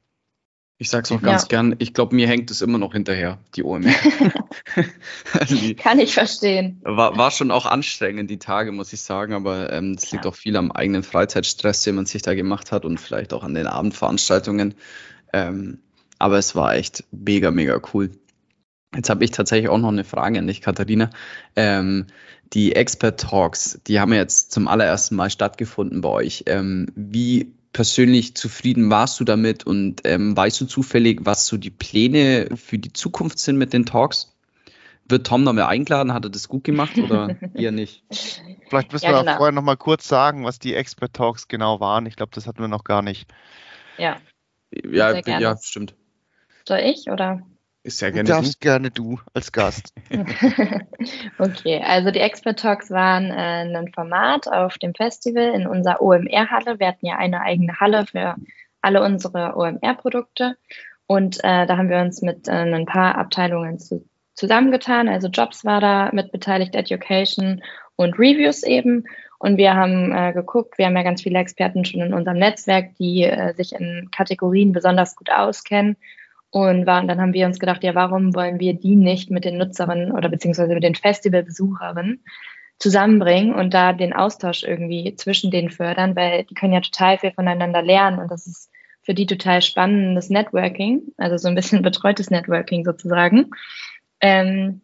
Ich 0.82 0.90
sage 0.90 1.04
es 1.04 1.12
auch 1.12 1.22
ganz 1.22 1.42
ja. 1.42 1.48
gern, 1.48 1.76
ich 1.78 1.94
glaube, 1.94 2.16
mir 2.16 2.26
hängt 2.26 2.50
es 2.50 2.60
immer 2.60 2.76
noch 2.76 2.92
hinterher, 2.92 3.38
die 3.54 3.62
OMR. 3.62 3.94
also 5.32 5.54
die 5.54 5.76
Kann 5.76 6.00
ich 6.00 6.12
verstehen. 6.12 6.80
War, 6.82 7.16
war 7.16 7.30
schon 7.30 7.52
auch 7.52 7.66
anstrengend, 7.66 8.28
die 8.28 8.40
Tage, 8.40 8.72
muss 8.72 8.92
ich 8.92 9.00
sagen, 9.00 9.32
aber 9.32 9.70
es 9.70 9.78
ähm, 9.78 9.96
liegt 10.10 10.26
auch 10.26 10.34
viel 10.34 10.56
am 10.56 10.72
eigenen 10.72 11.04
Freizeitstress, 11.04 11.84
den 11.84 11.94
man 11.94 12.06
sich 12.06 12.22
da 12.22 12.34
gemacht 12.34 12.72
hat 12.72 12.84
und 12.84 12.98
vielleicht 12.98 13.32
auch 13.32 13.44
an 13.44 13.54
den 13.54 13.68
Abendveranstaltungen. 13.68 14.74
Ähm, 15.32 15.78
aber 16.18 16.38
es 16.38 16.56
war 16.56 16.74
echt 16.74 17.04
mega, 17.12 17.52
mega 17.52 17.80
cool. 17.94 18.10
Jetzt 18.92 19.08
habe 19.08 19.22
ich 19.22 19.30
tatsächlich 19.30 19.68
auch 19.68 19.78
noch 19.78 19.90
eine 19.90 20.02
Frage 20.02 20.40
an 20.40 20.48
dich, 20.48 20.62
Katharina. 20.62 21.10
Ähm, 21.54 22.08
die 22.54 22.74
Expert 22.74 23.20
Talks, 23.20 23.80
die 23.86 24.00
haben 24.00 24.12
jetzt 24.12 24.50
zum 24.50 24.66
allerersten 24.66 25.14
Mal 25.14 25.30
stattgefunden 25.30 26.00
bei 26.00 26.08
euch. 26.08 26.42
Ähm, 26.46 26.88
wie 26.96 27.54
persönlich 27.72 28.34
zufrieden 28.36 28.90
warst 28.90 29.18
du 29.20 29.24
damit 29.24 29.64
und 29.64 30.02
ähm, 30.04 30.36
weißt 30.36 30.60
du 30.60 30.66
zufällig, 30.66 31.20
was 31.24 31.46
so 31.46 31.56
die 31.56 31.70
Pläne 31.70 32.48
für 32.56 32.78
die 32.78 32.92
Zukunft 32.92 33.38
sind 33.38 33.56
mit 33.56 33.72
den 33.72 33.86
Talks? 33.86 34.36
Wird 35.08 35.26
Tom 35.26 35.42
noch 35.42 35.52
mehr 35.52 35.68
eingeladen? 35.68 36.12
Hat 36.12 36.24
er 36.24 36.30
das 36.30 36.48
gut 36.48 36.64
gemacht 36.64 36.96
oder 36.98 37.36
eher 37.54 37.72
nicht? 37.72 38.04
Vielleicht 38.68 38.92
müssen 38.92 39.06
ja, 39.06 39.12
wir 39.12 39.20
genau. 39.20 39.36
vorher 39.36 39.52
noch 39.52 39.62
mal 39.62 39.76
kurz 39.76 40.06
sagen, 40.06 40.44
was 40.44 40.58
die 40.58 40.74
Expert 40.74 41.14
Talks 41.14 41.48
genau 41.48 41.80
waren. 41.80 42.06
Ich 42.06 42.16
glaube, 42.16 42.32
das 42.34 42.46
hatten 42.46 42.60
wir 42.60 42.68
noch 42.68 42.84
gar 42.84 43.02
nicht. 43.02 43.28
Ja. 43.98 44.18
Ja, 44.72 45.18
ja, 45.18 45.56
stimmt. 45.60 45.94
Soll 46.66 46.78
ich 46.78 47.10
oder? 47.10 47.42
Ist 47.84 48.00
ja 48.00 48.10
gerne 48.10 48.28
du 48.28 48.32
darfst 48.32 48.54
du. 48.54 48.58
gerne 48.60 48.90
du 48.90 49.18
als 49.34 49.50
Gast. 49.50 49.92
okay, 51.38 51.82
also 51.84 52.12
die 52.12 52.20
Expert 52.20 52.60
Talks 52.60 52.90
waren 52.90 53.30
äh, 53.30 53.76
ein 53.76 53.92
Format 53.92 54.46
auf 54.46 54.78
dem 54.78 54.94
Festival 54.94 55.52
in 55.52 55.66
unserer 55.66 56.00
OMR-Halle. 56.00 56.78
Wir 56.78 56.86
hatten 56.86 57.06
ja 57.06 57.16
eine 57.16 57.40
eigene 57.40 57.80
Halle 57.80 58.06
für 58.06 58.36
alle 58.82 59.02
unsere 59.02 59.56
OMR-Produkte. 59.56 60.56
Und 61.06 61.38
äh, 61.38 61.66
da 61.66 61.76
haben 61.76 61.90
wir 61.90 61.98
uns 61.98 62.22
mit 62.22 62.46
äh, 62.46 62.52
ein 62.52 62.86
paar 62.86 63.16
Abteilungen 63.16 63.80
zu, 63.80 64.04
zusammengetan. 64.34 65.08
Also 65.08 65.26
Jobs 65.26 65.64
war 65.64 65.80
da 65.80 66.10
mit 66.12 66.30
beteiligt, 66.30 66.76
Education 66.76 67.64
und 67.96 68.16
Reviews 68.16 68.62
eben. 68.62 69.06
Und 69.38 69.56
wir 69.56 69.74
haben 69.74 70.12
äh, 70.12 70.32
geguckt, 70.32 70.78
wir 70.78 70.86
haben 70.86 70.96
ja 70.96 71.02
ganz 71.02 71.22
viele 71.22 71.40
Experten 71.40 71.84
schon 71.84 72.00
in 72.00 72.14
unserem 72.14 72.38
Netzwerk, 72.38 72.94
die 73.00 73.24
äh, 73.24 73.54
sich 73.54 73.72
in 73.72 74.08
Kategorien 74.12 74.70
besonders 74.70 75.16
gut 75.16 75.30
auskennen 75.30 75.96
und 76.52 76.86
waren, 76.86 77.08
dann 77.08 77.20
haben 77.20 77.32
wir 77.32 77.46
uns 77.46 77.58
gedacht, 77.58 77.82
ja, 77.82 77.94
warum 77.94 78.34
wollen 78.34 78.60
wir 78.60 78.74
die 78.74 78.94
nicht 78.94 79.30
mit 79.30 79.46
den 79.46 79.56
Nutzerinnen 79.56 80.12
oder 80.12 80.28
beziehungsweise 80.28 80.74
mit 80.74 80.84
den 80.84 80.94
Festivalbesucherinnen 80.94 82.22
zusammenbringen 82.78 83.54
und 83.54 83.72
da 83.72 83.94
den 83.94 84.12
Austausch 84.12 84.62
irgendwie 84.62 85.16
zwischen 85.16 85.50
denen 85.50 85.70
fördern, 85.70 86.14
weil 86.14 86.44
die 86.44 86.54
können 86.54 86.74
ja 86.74 86.82
total 86.82 87.16
viel 87.16 87.32
voneinander 87.32 87.80
lernen 87.80 88.18
und 88.18 88.30
das 88.30 88.46
ist 88.46 88.70
für 89.00 89.14
die 89.14 89.24
total 89.24 89.62
spannendes 89.62 90.28
Networking, 90.28 91.00
also 91.16 91.38
so 91.38 91.48
ein 91.48 91.54
bisschen 91.54 91.80
betreutes 91.82 92.28
Networking 92.30 92.84
sozusagen. 92.84 93.50
Ähm, 94.20 94.82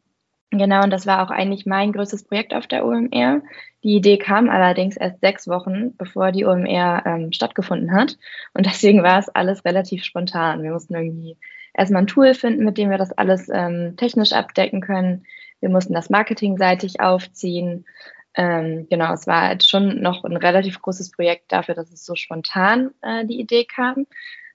genau, 0.50 0.82
und 0.84 0.90
das 0.90 1.06
war 1.06 1.22
auch 1.22 1.30
eigentlich 1.30 1.66
mein 1.66 1.92
größtes 1.92 2.24
Projekt 2.24 2.54
auf 2.54 2.66
der 2.66 2.86
OMR. 2.86 3.42
Die 3.84 3.94
Idee 3.94 4.16
kam 4.16 4.48
allerdings 4.48 4.96
erst 4.96 5.20
sechs 5.20 5.48
Wochen, 5.48 5.94
bevor 5.98 6.32
die 6.32 6.46
OMR 6.46 7.02
ähm, 7.04 7.32
stattgefunden 7.32 7.92
hat. 7.92 8.16
Und 8.54 8.64
deswegen 8.64 9.02
war 9.02 9.18
es 9.18 9.28
alles 9.28 9.66
relativ 9.66 10.02
spontan. 10.02 10.62
Wir 10.62 10.72
mussten 10.72 10.94
irgendwie 10.94 11.36
erstmal 11.78 12.02
ein 12.02 12.08
Tool 12.08 12.34
finden, 12.34 12.64
mit 12.64 12.76
dem 12.76 12.90
wir 12.90 12.98
das 12.98 13.12
alles 13.12 13.48
ähm, 13.48 13.94
technisch 13.96 14.32
abdecken 14.32 14.80
können. 14.80 15.24
Wir 15.60 15.68
mussten 15.68 15.94
das 15.94 16.10
marketingseitig 16.10 17.00
aufziehen. 17.00 17.86
Ähm, 18.34 18.86
genau, 18.90 19.12
es 19.14 19.26
war 19.26 19.42
halt 19.42 19.64
schon 19.64 20.00
noch 20.00 20.24
ein 20.24 20.36
relativ 20.36 20.82
großes 20.82 21.12
Projekt 21.12 21.52
dafür, 21.52 21.74
dass 21.74 21.92
es 21.92 22.04
so 22.04 22.14
spontan 22.16 22.90
äh, 23.02 23.24
die 23.24 23.40
Idee 23.40 23.64
kam. 23.64 24.06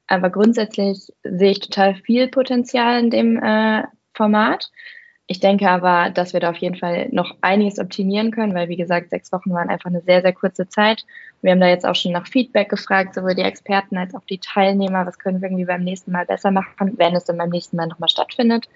Aber 0.08 0.30
grundsätzlich 0.30 1.14
sehe 1.24 1.52
ich 1.52 1.62
total 1.62 1.96
viel 1.96 2.28
Potenzial 2.28 3.00
in 3.00 3.10
dem 3.10 3.42
äh, 3.42 3.84
Format. 4.14 4.70
Ich 5.28 5.40
denke 5.40 5.70
aber, 5.70 6.10
dass 6.10 6.34
wir 6.34 6.42
da 6.42 6.50
auf 6.50 6.58
jeden 6.58 6.76
Fall 6.76 7.08
noch 7.12 7.36
einiges 7.40 7.80
optimieren 7.80 8.32
können, 8.32 8.54
weil 8.54 8.68
wie 8.68 8.76
gesagt, 8.76 9.10
sechs 9.10 9.32
Wochen 9.32 9.54
waren 9.54 9.70
einfach 9.70 9.90
eine 9.90 10.02
sehr, 10.02 10.22
sehr 10.22 10.34
kurze 10.34 10.68
Zeit. 10.68 11.06
Wir 11.42 11.52
haben 11.52 11.62
da 11.62 11.68
jetzt 11.68 11.86
auch 11.86 11.96
schon 11.96 12.12
nach 12.12 12.28
Feedback 12.28 12.70
gefragt, 12.70 13.16
sowohl 13.16 13.34
die 13.34 13.42
Experten 13.42 13.98
als 13.98 14.14
auch 14.16 14.26
die 14.26 14.40
Teilnehmer, 14.40 15.06
was 15.06 15.20
können 15.20 15.42
wir 15.42 15.48
irgendwie 15.48 15.66
beim 15.66 15.84
nächsten 15.84 16.12
Mal 16.12 16.26
besser 16.26 16.52
machen, 16.52 16.94
wenn 16.98 17.16
es 17.16 17.24
dann 17.24 17.38
beim 17.38 17.50
nächsten 17.50 17.78
Mal 17.78 17.88
nochmal 17.88 18.10
stattfindet. 18.10 18.68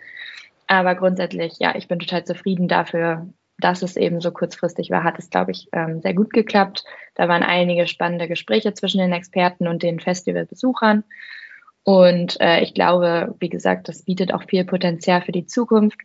Aber 0.67 0.95
grundsätzlich, 0.95 1.59
ja, 1.59 1.75
ich 1.75 1.87
bin 1.89 1.99
total 1.99 2.23
zufrieden 2.23 2.69
dafür, 2.69 3.27
dass 3.59 3.81
es 3.81 3.97
eben 3.97 4.21
so 4.21 4.31
kurzfristig 4.31 4.89
war, 4.89 5.03
hat 5.03 5.19
es, 5.19 5.29
glaube 5.29 5.51
ich, 5.51 5.67
ähm, 5.73 6.01
sehr 6.01 6.13
gut 6.13 6.31
geklappt. 6.31 6.85
Da 7.15 7.27
waren 7.27 7.43
einige 7.43 7.87
spannende 7.87 8.27
Gespräche 8.27 8.73
zwischen 8.73 8.99
den 8.99 9.13
Experten 9.13 9.67
und 9.67 9.83
den 9.83 9.99
Festivalbesuchern. 9.99 11.03
Und 11.83 12.39
äh, 12.39 12.61
ich 12.61 12.73
glaube, 12.73 13.35
wie 13.39 13.49
gesagt, 13.49 13.87
das 13.87 14.03
bietet 14.03 14.33
auch 14.33 14.43
viel 14.43 14.65
Potenzial 14.65 15.21
für 15.21 15.31
die 15.31 15.45
Zukunft, 15.45 15.99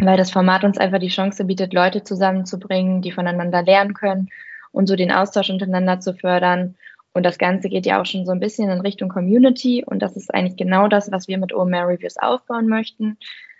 weil 0.00 0.16
das 0.16 0.30
Format 0.30 0.64
uns 0.64 0.78
einfach 0.78 0.98
die 0.98 1.08
Chance 1.08 1.44
bietet, 1.44 1.72
Leute 1.72 2.02
zusammenzubringen, 2.02 3.02
die 3.02 3.12
voneinander 3.12 3.62
lernen 3.62 3.94
können 3.94 4.28
und 4.72 4.86
so 4.86 4.96
den 4.96 5.12
Austausch 5.12 5.50
untereinander 5.50 6.00
zu 6.00 6.14
fördern. 6.14 6.76
Und 7.12 7.24
das 7.24 7.38
Ganze 7.38 7.68
geht 7.68 7.86
ja 7.86 8.00
auch 8.00 8.06
schon 8.06 8.26
so 8.26 8.32
ein 8.32 8.40
bisschen 8.40 8.70
in 8.70 8.80
Richtung 8.80 9.08
Community. 9.08 9.84
Und 9.86 10.00
das 10.00 10.16
ist 10.16 10.34
eigentlich 10.34 10.56
genau 10.56 10.88
das, 10.88 11.12
was 11.12 11.28
wir 11.28 11.38
mit 11.38 11.52
OMR 11.52 11.86
Reviews 11.86 12.16
aufbauen 12.16 12.66
möchten 12.66 13.18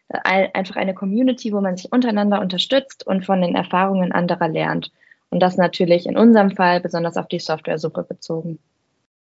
einfach 0.09 0.77
eine 0.77 0.95
Community, 0.95 1.53
wo 1.53 1.61
man 1.61 1.77
sich 1.77 1.93
untereinander 1.93 2.41
unterstützt 2.41 3.07
und 3.07 3.25
von 3.25 3.41
den 3.41 3.55
Erfahrungen 3.55 4.13
anderer 4.13 4.49
lernt. 4.49 4.93
Und 5.31 5.41
das 5.41 5.57
natürlich 5.57 6.07
in 6.07 6.17
unserem 6.17 6.51
Fall 6.51 6.81
besonders 6.81 7.17
auf 7.17 7.27
die 7.27 7.41
Software-Suppe 7.41 8.05
bezogen. 8.05 8.59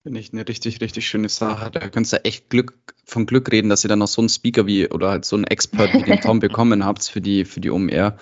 Finde 0.02 0.20
ich 0.20 0.32
eine 0.32 0.48
richtig, 0.48 0.80
richtig 0.80 1.06
schöne 1.06 1.28
Sache. 1.28 1.70
Da 1.70 1.88
könnt 1.88 2.10
ihr 2.12 2.24
echt 2.24 2.48
Glück, 2.48 2.72
von 3.04 3.26
Glück 3.26 3.52
reden, 3.52 3.68
dass 3.68 3.84
ihr 3.84 3.88
dann 3.88 3.98
noch 3.98 4.08
so 4.08 4.22
einen 4.22 4.30
Speaker 4.30 4.66
wie 4.66 4.88
oder 4.88 5.10
halt 5.10 5.26
so 5.26 5.36
einen 5.36 5.44
Expert 5.44 5.92
wie 5.92 6.02
den 6.02 6.20
Tom 6.20 6.38
bekommen 6.40 6.84
habt 6.86 7.04
für 7.04 7.20
die, 7.20 7.44
für 7.44 7.60
die 7.60 7.70
OMR. 7.70 8.16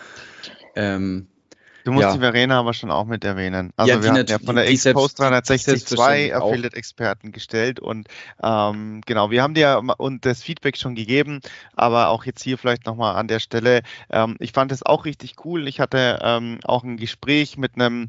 Ähm, 0.74 1.28
Du 1.88 1.94
musst 1.94 2.02
ja. 2.02 2.12
die 2.12 2.18
Verena 2.18 2.58
aber 2.58 2.74
schon 2.74 2.90
auch 2.90 3.06
mit 3.06 3.24
erwähnen. 3.24 3.72
Also 3.76 3.90
ja, 3.90 4.02
wir 4.02 4.10
haben 4.10 4.26
ja 4.26 4.38
von 4.38 4.56
der 4.56 4.70
X-Post 4.70 5.20
360 5.20 5.86
zwei 5.86 6.34
Affiliate-Experten 6.34 7.32
gestellt 7.32 7.80
und 7.80 8.08
ähm, 8.42 9.00
genau, 9.06 9.30
wir 9.30 9.42
haben 9.42 9.54
dir 9.54 9.80
und 9.96 10.26
das 10.26 10.42
Feedback 10.42 10.76
schon 10.76 10.94
gegeben, 10.94 11.40
aber 11.74 12.08
auch 12.08 12.26
jetzt 12.26 12.42
hier 12.42 12.58
vielleicht 12.58 12.84
nochmal 12.84 13.16
an 13.16 13.26
der 13.26 13.38
Stelle. 13.38 13.80
Ähm, 14.10 14.36
ich 14.38 14.52
fand 14.52 14.70
es 14.70 14.84
auch 14.84 15.06
richtig 15.06 15.36
cool. 15.46 15.66
Ich 15.66 15.80
hatte 15.80 16.18
ähm, 16.20 16.58
auch 16.64 16.84
ein 16.84 16.98
Gespräch 16.98 17.56
mit 17.56 17.76
einem 17.76 18.08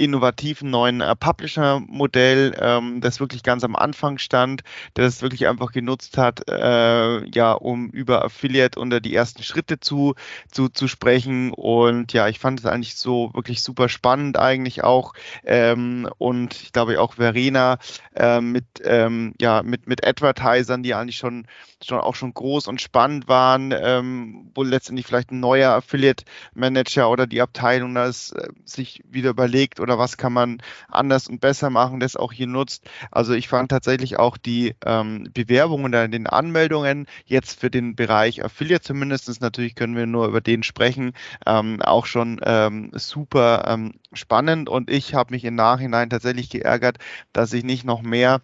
innovativen 0.00 0.70
neuen 0.70 1.02
äh, 1.02 1.14
Publisher-Modell, 1.14 2.56
ähm, 2.58 3.02
das 3.02 3.20
wirklich 3.20 3.42
ganz 3.42 3.64
am 3.64 3.76
Anfang 3.76 4.16
stand, 4.16 4.62
der 4.96 5.04
das 5.04 5.20
wirklich 5.20 5.46
einfach 5.46 5.72
genutzt 5.72 6.16
hat, 6.16 6.48
äh, 6.48 7.26
ja, 7.28 7.52
um 7.52 7.90
über 7.90 8.24
Affiliate 8.24 8.80
unter 8.80 9.00
die 9.00 9.14
ersten 9.14 9.42
Schritte 9.42 9.78
zu, 9.78 10.14
zu, 10.50 10.70
zu 10.70 10.88
sprechen. 10.88 11.52
Und 11.52 12.14
ja, 12.14 12.28
ich 12.28 12.38
fand 12.38 12.60
es 12.60 12.66
eigentlich 12.66 12.96
so 12.96 13.30
wirklich 13.34 13.62
super 13.62 13.90
spannend 13.90 14.38
eigentlich 14.38 14.82
auch. 14.84 15.12
Ähm, 15.44 16.08
und 16.16 16.54
ich 16.54 16.72
glaube 16.72 16.98
auch 16.98 17.14
Verena 17.14 17.78
äh, 18.16 18.40
mit, 18.40 18.64
ähm, 18.82 19.34
ja, 19.38 19.62
mit, 19.62 19.86
mit 19.86 20.06
Advertisern, 20.06 20.82
die 20.82 20.94
eigentlich 20.94 21.18
schon, 21.18 21.46
schon 21.84 21.98
auch 21.98 22.14
schon 22.14 22.32
groß 22.32 22.68
und 22.68 22.80
spannend 22.80 23.28
waren, 23.28 23.74
ähm, 23.78 24.50
wo 24.54 24.62
letztendlich 24.62 25.06
vielleicht 25.06 25.30
ein 25.30 25.40
neuer 25.40 25.72
Affiliate-Manager 25.72 27.10
oder 27.10 27.26
die 27.26 27.42
Abteilung 27.42 27.94
das 27.94 28.32
äh, 28.32 28.48
sich 28.64 29.02
wieder 29.06 29.30
überlegt 29.30 29.78
oder 29.78 29.89
was 29.98 30.16
kann 30.16 30.32
man 30.32 30.62
anders 30.88 31.28
und 31.28 31.40
besser 31.40 31.70
machen, 31.70 32.00
das 32.00 32.16
auch 32.16 32.32
hier 32.32 32.46
nutzt. 32.46 32.88
Also 33.10 33.32
ich 33.34 33.48
fand 33.48 33.70
tatsächlich 33.70 34.18
auch 34.18 34.36
die 34.36 34.74
ähm, 34.84 35.28
Bewerbungen 35.32 35.92
in 35.92 36.10
den 36.10 36.26
Anmeldungen 36.26 37.06
jetzt 37.24 37.60
für 37.60 37.70
den 37.70 37.96
Bereich 37.96 38.44
Affiliate 38.44 38.82
zumindest, 38.82 39.40
natürlich 39.40 39.74
können 39.74 39.96
wir 39.96 40.06
nur 40.06 40.26
über 40.26 40.40
den 40.40 40.62
sprechen, 40.62 41.12
ähm, 41.46 41.80
auch 41.82 42.06
schon 42.06 42.40
ähm, 42.44 42.90
super 42.94 43.64
ähm, 43.66 43.94
spannend 44.12 44.68
und 44.68 44.90
ich 44.90 45.14
habe 45.14 45.32
mich 45.32 45.44
im 45.44 45.54
Nachhinein 45.54 46.10
tatsächlich 46.10 46.50
geärgert, 46.50 46.98
dass 47.32 47.52
ich 47.52 47.64
nicht 47.64 47.84
noch 47.84 48.02
mehr 48.02 48.40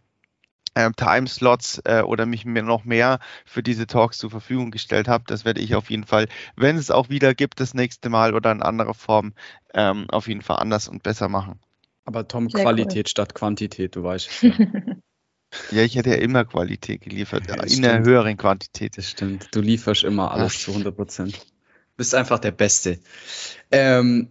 ähm, 0.76 0.94
Timeslots 0.94 1.80
äh, 1.84 2.02
oder 2.02 2.26
mich 2.26 2.44
mir 2.44 2.62
noch 2.62 2.84
mehr 2.84 3.18
für 3.44 3.62
diese 3.62 3.86
Talks 3.86 4.18
zur 4.18 4.30
Verfügung 4.30 4.70
gestellt 4.70 5.08
habe. 5.08 5.24
Das 5.26 5.44
werde 5.44 5.60
ich 5.60 5.74
auf 5.74 5.90
jeden 5.90 6.04
Fall, 6.04 6.28
wenn 6.54 6.76
es 6.76 6.90
auch 6.92 7.08
wieder 7.08 7.34
gibt, 7.34 7.58
das 7.58 7.74
nächste 7.74 8.10
Mal 8.10 8.34
oder 8.34 8.52
in 8.52 8.62
anderer 8.62 8.94
Form, 8.94 9.32
ähm, 9.74 10.08
auf 10.10 10.28
jeden 10.28 10.42
Fall 10.42 10.58
anders 10.58 10.86
und 10.86 11.02
besser 11.02 11.28
machen. 11.28 11.58
Aber 12.04 12.28
Tom, 12.28 12.48
Sehr 12.50 12.62
Qualität 12.62 13.06
cool. 13.06 13.10
statt 13.10 13.34
Quantität, 13.34 13.96
du 13.96 14.04
weißt 14.04 14.28
es 14.30 14.40
ja. 14.42 14.52
ja, 15.72 15.82
ich 15.82 15.96
hätte 15.96 16.10
ja 16.10 16.16
immer 16.16 16.44
Qualität 16.44 17.00
geliefert, 17.00 17.48
ja, 17.48 17.54
in 17.62 17.68
stimmt. 17.68 17.86
einer 17.86 18.04
höheren 18.04 18.36
Quantität. 18.36 18.96
Das 18.96 19.10
stimmt. 19.10 19.48
Du 19.52 19.60
lieferst 19.60 20.04
immer 20.04 20.30
alles 20.30 20.56
Ach. 20.56 20.60
zu 20.60 20.70
100 20.72 20.94
Prozent. 20.94 21.40
Bist 21.96 22.14
einfach 22.14 22.38
der 22.38 22.50
Beste. 22.50 23.00
Ähm, 23.72 24.30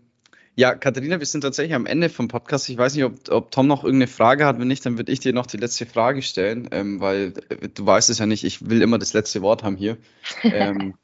ja, 0.56 0.74
Katharina, 0.74 1.20
wir 1.20 1.26
sind 1.26 1.42
tatsächlich 1.42 1.76
am 1.76 1.86
Ende 1.86 2.10
vom 2.10 2.30
Podcast. 2.30 2.70
Ich 2.70 2.78
weiß 2.78 2.96
nicht, 2.96 3.04
ob, 3.04 3.30
ob 3.30 3.52
Tom 3.52 3.68
noch 3.68 3.84
irgendeine 3.84 4.08
Frage 4.08 4.46
hat. 4.46 4.58
Wenn 4.58 4.70
nicht, 4.70 4.86
dann 4.86 4.98
würde 4.98 5.12
ich 5.12 5.20
dir 5.20 5.34
noch 5.34 5.46
die 5.46 5.58
letzte 5.58 5.86
Frage 5.86 6.22
stellen, 6.22 6.70
ähm, 6.72 7.02
weil 7.02 7.34
äh, 7.50 7.68
du 7.68 7.86
weißt 7.86 8.10
es 8.10 8.20
ja 8.20 8.26
nicht, 8.26 8.46
ich 8.46 8.70
will 8.70 8.82
immer 8.82 8.98
das 8.98 9.14
letzte 9.14 9.42
Wort 9.42 9.64
haben 9.64 9.76
hier. 9.76 9.98
Ähm, 10.44 10.96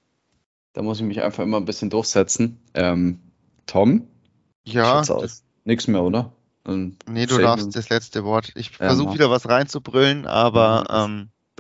da 0.74 0.82
muss 0.82 1.00
ich 1.00 1.06
mich 1.06 1.22
einfach 1.22 1.44
immer 1.44 1.58
ein 1.58 1.66
bisschen 1.66 1.90
durchsetzen. 1.90 2.60
Ähm, 2.74 3.20
Tom? 3.66 4.08
Ja. 4.64 5.04
Nichts 5.66 5.88
mehr, 5.88 6.02
oder? 6.02 6.32
Und 6.64 6.98
nee, 7.10 7.26
du 7.26 7.38
darfst 7.38 7.76
das 7.76 7.90
letzte 7.90 8.24
Wort. 8.24 8.54
Ich 8.56 8.72
ja, 8.72 8.88
versuche 8.88 9.16
wieder 9.16 9.30
was 9.30 9.50
reinzubrüllen, 9.50 10.26
aber. 10.28 10.86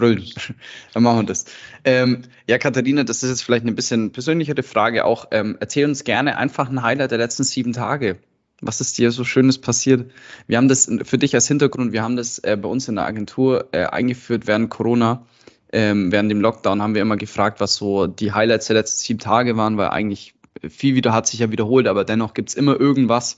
Brüllen. 0.01 0.25
Dann 0.93 1.03
machen 1.03 1.19
wir 1.19 1.25
das. 1.25 1.45
Ähm, 1.85 2.23
ja, 2.47 2.57
Katharina, 2.57 3.03
das 3.03 3.21
ist 3.21 3.29
jetzt 3.29 3.43
vielleicht 3.43 3.63
eine 3.63 3.73
bisschen 3.73 4.11
persönlichere 4.11 4.63
Frage 4.63 5.05
auch. 5.05 5.27
Ähm, 5.31 5.57
erzähl 5.59 5.85
uns 5.85 6.03
gerne 6.03 6.37
einfach 6.37 6.69
ein 6.69 6.81
Highlight 6.81 7.11
der 7.11 7.19
letzten 7.19 7.43
sieben 7.43 7.73
Tage. 7.73 8.17
Was 8.61 8.81
ist 8.81 8.97
dir 8.97 9.11
so 9.11 9.23
Schönes 9.23 9.59
passiert? 9.59 10.11
Wir 10.47 10.57
haben 10.57 10.67
das 10.67 10.89
für 11.03 11.17
dich 11.17 11.35
als 11.35 11.47
Hintergrund, 11.47 11.93
wir 11.93 12.03
haben 12.03 12.15
das 12.15 12.39
äh, 12.39 12.57
bei 12.59 12.67
uns 12.67 12.87
in 12.87 12.95
der 12.95 13.05
Agentur 13.05 13.69
äh, 13.71 13.85
eingeführt 13.85 14.47
während 14.47 14.69
Corona. 14.69 15.25
Ähm, 15.71 16.11
während 16.11 16.29
dem 16.31 16.41
Lockdown 16.41 16.81
haben 16.81 16.95
wir 16.95 17.01
immer 17.01 17.17
gefragt, 17.17 17.59
was 17.59 17.75
so 17.75 18.07
die 18.07 18.33
Highlights 18.33 18.67
der 18.67 18.75
letzten 18.75 18.99
sieben 18.99 19.19
Tage 19.19 19.55
waren, 19.55 19.77
weil 19.77 19.89
eigentlich 19.89 20.33
viel 20.67 20.95
wieder 20.95 21.13
hat 21.13 21.27
sich 21.27 21.39
ja 21.39 21.51
wiederholt, 21.51 21.87
aber 21.87 22.03
dennoch 22.03 22.33
gibt 22.33 22.49
es 22.49 22.55
immer 22.55 22.79
irgendwas, 22.79 23.37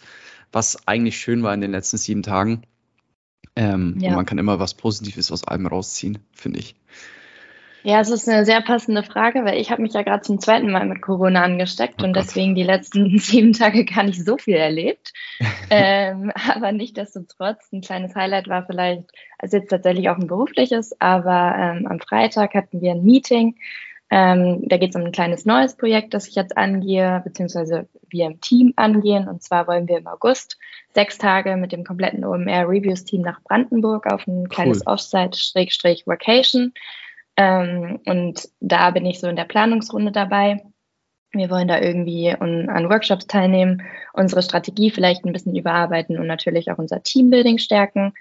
was 0.51 0.87
eigentlich 0.87 1.19
schön 1.19 1.43
war 1.43 1.53
in 1.53 1.61
den 1.61 1.71
letzten 1.71 1.97
sieben 1.97 2.23
Tagen. 2.23 2.63
Ähm, 3.55 3.97
ja. 3.99 4.09
Und 4.09 4.15
man 4.15 4.25
kann 4.25 4.37
immer 4.37 4.59
was 4.59 4.73
Positives 4.73 5.31
aus 5.31 5.43
allem 5.43 5.67
rausziehen, 5.67 6.19
finde 6.33 6.59
ich. 6.59 6.75
Ja, 7.85 7.99
es 7.99 8.09
ist 8.09 8.29
eine 8.29 8.45
sehr 8.45 8.61
passende 8.61 9.03
Frage, 9.03 9.43
weil 9.43 9.59
ich 9.59 9.69
habe 9.69 9.81
mich 9.81 9.93
ja 9.93 10.03
gerade 10.03 10.21
zum 10.21 10.39
zweiten 10.39 10.71
Mal 10.71 10.85
mit 10.85 11.01
Corona 11.01 11.43
angesteckt 11.43 12.01
oh 12.01 12.05
und 12.05 12.15
deswegen 12.15 12.55
die 12.55 12.63
letzten 12.63 13.17
sieben 13.19 13.51
Tage 13.51 13.83
gar 13.83 14.03
nicht 14.03 14.23
so 14.23 14.37
viel 14.37 14.55
erlebt. 14.55 15.11
ähm, 15.69 16.31
aber 16.55 16.71
nichtdestotrotz, 16.71 17.71
ein 17.73 17.81
kleines 17.81 18.15
Highlight 18.15 18.47
war 18.47 18.65
vielleicht, 18.65 19.11
also 19.37 19.57
jetzt 19.57 19.69
tatsächlich 19.69 20.09
auch 20.09 20.17
ein 20.17 20.27
berufliches, 20.27 20.99
aber 21.01 21.55
ähm, 21.57 21.85
am 21.85 21.99
Freitag 21.99 22.53
hatten 22.53 22.81
wir 22.81 22.91
ein 22.91 23.03
Meeting 23.03 23.55
ähm, 24.15 24.61
da 24.67 24.77
geht 24.77 24.91
es 24.91 24.95
um 24.95 25.01
ein 25.01 25.11
kleines 25.11 25.43
neues 25.43 25.75
Projekt, 25.75 26.13
das 26.13 26.27
ich 26.27 26.35
jetzt 26.35 26.55
angehe, 26.55 27.23
beziehungsweise 27.23 27.87
wir 28.09 28.27
im 28.27 28.41
Team 28.41 28.71
angehen. 28.75 29.27
Und 29.27 29.41
zwar 29.41 29.67
wollen 29.67 29.87
wir 29.87 29.97
im 29.97 30.05
August 30.05 30.59
sechs 30.93 31.17
Tage 31.17 31.57
mit 31.57 31.71
dem 31.71 31.83
kompletten 31.83 32.23
OMR 32.23 32.69
Reviews 32.69 33.05
Team 33.05 33.21
nach 33.21 33.41
Brandenburg 33.41 34.05
auf 34.05 34.27
ein 34.27 34.49
kleines 34.49 34.81
cool. 34.85 34.93
Offsite-Vacation. 34.93 36.73
Ähm, 37.37 38.01
und 38.05 38.49
da 38.59 38.91
bin 38.91 39.07
ich 39.07 39.19
so 39.19 39.25
in 39.25 39.35
der 39.35 39.45
Planungsrunde 39.45 40.11
dabei. 40.11 40.63
Wir 41.31 41.49
wollen 41.49 41.67
da 41.67 41.81
irgendwie 41.81 42.29
an, 42.29 42.69
an 42.69 42.89
Workshops 42.91 43.25
teilnehmen, 43.25 43.81
unsere 44.13 44.43
Strategie 44.43 44.91
vielleicht 44.91 45.25
ein 45.25 45.33
bisschen 45.33 45.55
überarbeiten 45.55 46.19
und 46.19 46.27
natürlich 46.27 46.69
auch 46.69 46.77
unser 46.77 47.01
Teambuilding 47.01 47.57
stärken. 47.57 48.13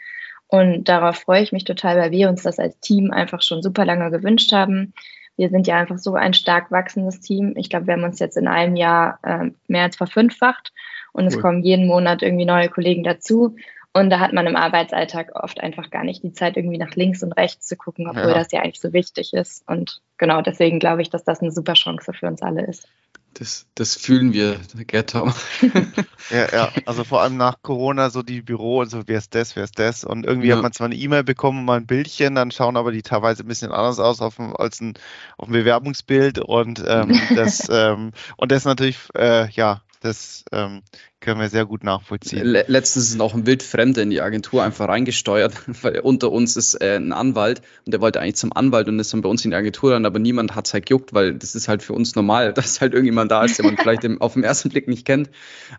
Und 0.47 0.89
darauf 0.89 1.17
freue 1.17 1.43
ich 1.43 1.53
mich 1.53 1.65
total, 1.65 1.99
weil 1.99 2.13
wir 2.13 2.31
uns 2.31 2.45
das 2.45 2.59
als 2.59 2.81
Team 2.81 3.11
einfach 3.11 3.43
schon 3.43 3.61
super 3.61 3.85
lange 3.85 4.11
gewünscht 4.11 4.53
haben 4.53 4.95
wir 5.37 5.49
sind 5.49 5.67
ja 5.67 5.77
einfach 5.77 5.99
so 5.99 6.15
ein 6.15 6.35
stark 6.35 6.71
wachsendes 6.71 7.21
Team. 7.21 7.55
Ich 7.57 7.71
glaube, 7.71 7.87
wir 7.87 7.95
haben 7.95 8.05
uns 8.05 8.19
jetzt 8.19 8.37
in 8.37 8.49
einem 8.49 8.77
Jahr 8.77 9.19
äh, 9.23 9.51
mehr 9.67 9.85
als 9.85 9.97
verfünffacht 9.97 10.73
und 11.13 11.25
cool. 11.25 11.29
es 11.29 11.41
kommen 11.41 11.63
jeden 11.63 11.87
Monat 11.87 12.23
irgendwie 12.23 12.45
neue 12.45 12.69
Kollegen 12.69 13.03
dazu. 13.03 13.57
Und 13.95 14.09
da 14.09 14.21
hat 14.21 14.33
man 14.33 14.47
im 14.47 14.57
Arbeitsalltag 14.57 15.33
oft 15.35 15.61
einfach 15.61 15.91
gar 15.91 16.03
nicht 16.03 16.23
die 16.23 16.33
Zeit, 16.33 16.57
irgendwie 16.57 16.79
nach 16.79 16.95
links 16.95 17.23
und 17.23 17.33
rechts 17.33 17.67
zu 17.67 17.77
gucken, 17.77 18.09
obwohl 18.09 18.31
ja. 18.31 18.35
das 18.35 18.51
ja 18.51 18.61
eigentlich 18.61 18.81
so 18.81 18.93
wichtig 18.95 19.35
ist. 19.35 19.69
Und 19.69 20.01
genau 20.17 20.41
deswegen 20.41 20.79
glaube 20.79 21.03
ich, 21.03 21.11
dass 21.11 21.25
das 21.25 21.41
eine 21.41 21.53
super 21.53 21.75
Chance 21.75 22.13
für 22.15 22.27
uns 22.27 22.41
alle 22.41 22.67
ist. 22.67 22.89
Das, 23.35 23.67
das 23.75 23.97
fühlen 23.97 24.33
wir, 24.35 24.61
Gertom. 24.87 25.33
ja, 26.31 26.53
ja, 26.53 26.73
also 26.85 27.03
vor 27.03 27.23
allem 27.23 27.39
nach 27.39 27.63
Corona 27.63 28.11
so 28.11 28.23
die 28.23 28.43
Büro, 28.43 28.81
also 28.81 29.03
wer 29.07 29.19
ist 29.19 29.35
das, 29.35 29.57
wer 29.57 29.65
ist 29.65 29.79
das? 29.79 30.05
Und 30.05 30.27
irgendwie 30.27 30.49
ja. 30.49 30.57
hat 30.57 30.63
man 30.63 30.73
zwar 30.73 30.87
eine 30.87 30.97
E-Mail 30.97 31.25
bekommen, 31.25 31.65
mal 31.65 31.79
ein 31.79 31.87
Bildchen, 31.87 32.35
dann 32.35 32.51
schauen 32.51 32.77
aber 32.77 32.93
die 32.93 33.03
teilweise 33.03 33.43
ein 33.43 33.49
bisschen 33.49 33.73
anders 33.73 33.99
aus 34.01 34.21
auf 34.21 34.37
dem, 34.37 34.55
als 34.55 34.81
ein, 34.83 34.95
auf 35.39 35.49
ein 35.49 35.53
Bewerbungsbild 35.53 36.41
und 36.41 36.83
ähm, 36.87 37.19
das 37.35 37.69
ähm, 37.71 38.13
und 38.37 38.53
das 38.53 38.67
natürlich, 38.67 38.99
äh, 39.17 39.49
ja, 39.51 39.81
das 40.01 40.45
ähm, 40.53 40.83
können 41.23 41.41
wir 41.41 41.49
sehr 41.49 41.65
gut 41.65 41.85
nachvollziehen. 41.85 42.45
Letztens 42.45 43.11
ist 43.11 43.21
auch 43.21 43.33
ein 43.33 43.47
Wildfremder 43.47 44.03
in 44.03 44.11
die 44.11 44.21
Agentur 44.21 44.63
einfach 44.63 44.89
reingesteuert, 44.89 45.55
weil 45.83 46.01
unter 46.01 46.31
uns 46.31 46.57
ist 46.57 46.75
äh, 46.75 46.97
ein 46.97 47.13
Anwalt 47.13 47.63
und 47.87 47.95
der 47.95 48.01
wollte 48.01 48.21
eigentlich 48.21 48.37
zum 48.37 48.53
Anwalt 48.53 48.89
und 48.89 48.99
ist 48.99 49.15
dann 49.15 49.23
bei 49.23 49.29
uns 49.29 49.45
in 49.45 49.53
die 49.53 49.57
Agentur 49.57 49.93
dann, 49.93 50.05
aber 50.05 50.19
niemand 50.19 50.55
hat 50.55 50.67
es 50.67 50.75
halt 50.75 50.87
gejuckt, 50.87 51.15
weil 51.15 51.35
das 51.35 51.55
ist 51.55 51.69
halt 51.69 51.83
für 51.83 51.95
uns 51.95 52.15
normal, 52.15 52.53
dass 52.55 52.81
halt 52.81 52.93
irgendjemand 52.93 53.31
da 53.31 53.45
ist, 53.45 53.59
den 53.59 53.67
man 53.67 53.79
vielleicht 53.79 54.05
im, 54.05 54.21
auf 54.21 54.35
den 54.35 54.45
ersten 54.45 54.69
Blick 54.69 54.89
nicht 54.89 55.07
kennt. 55.07 55.31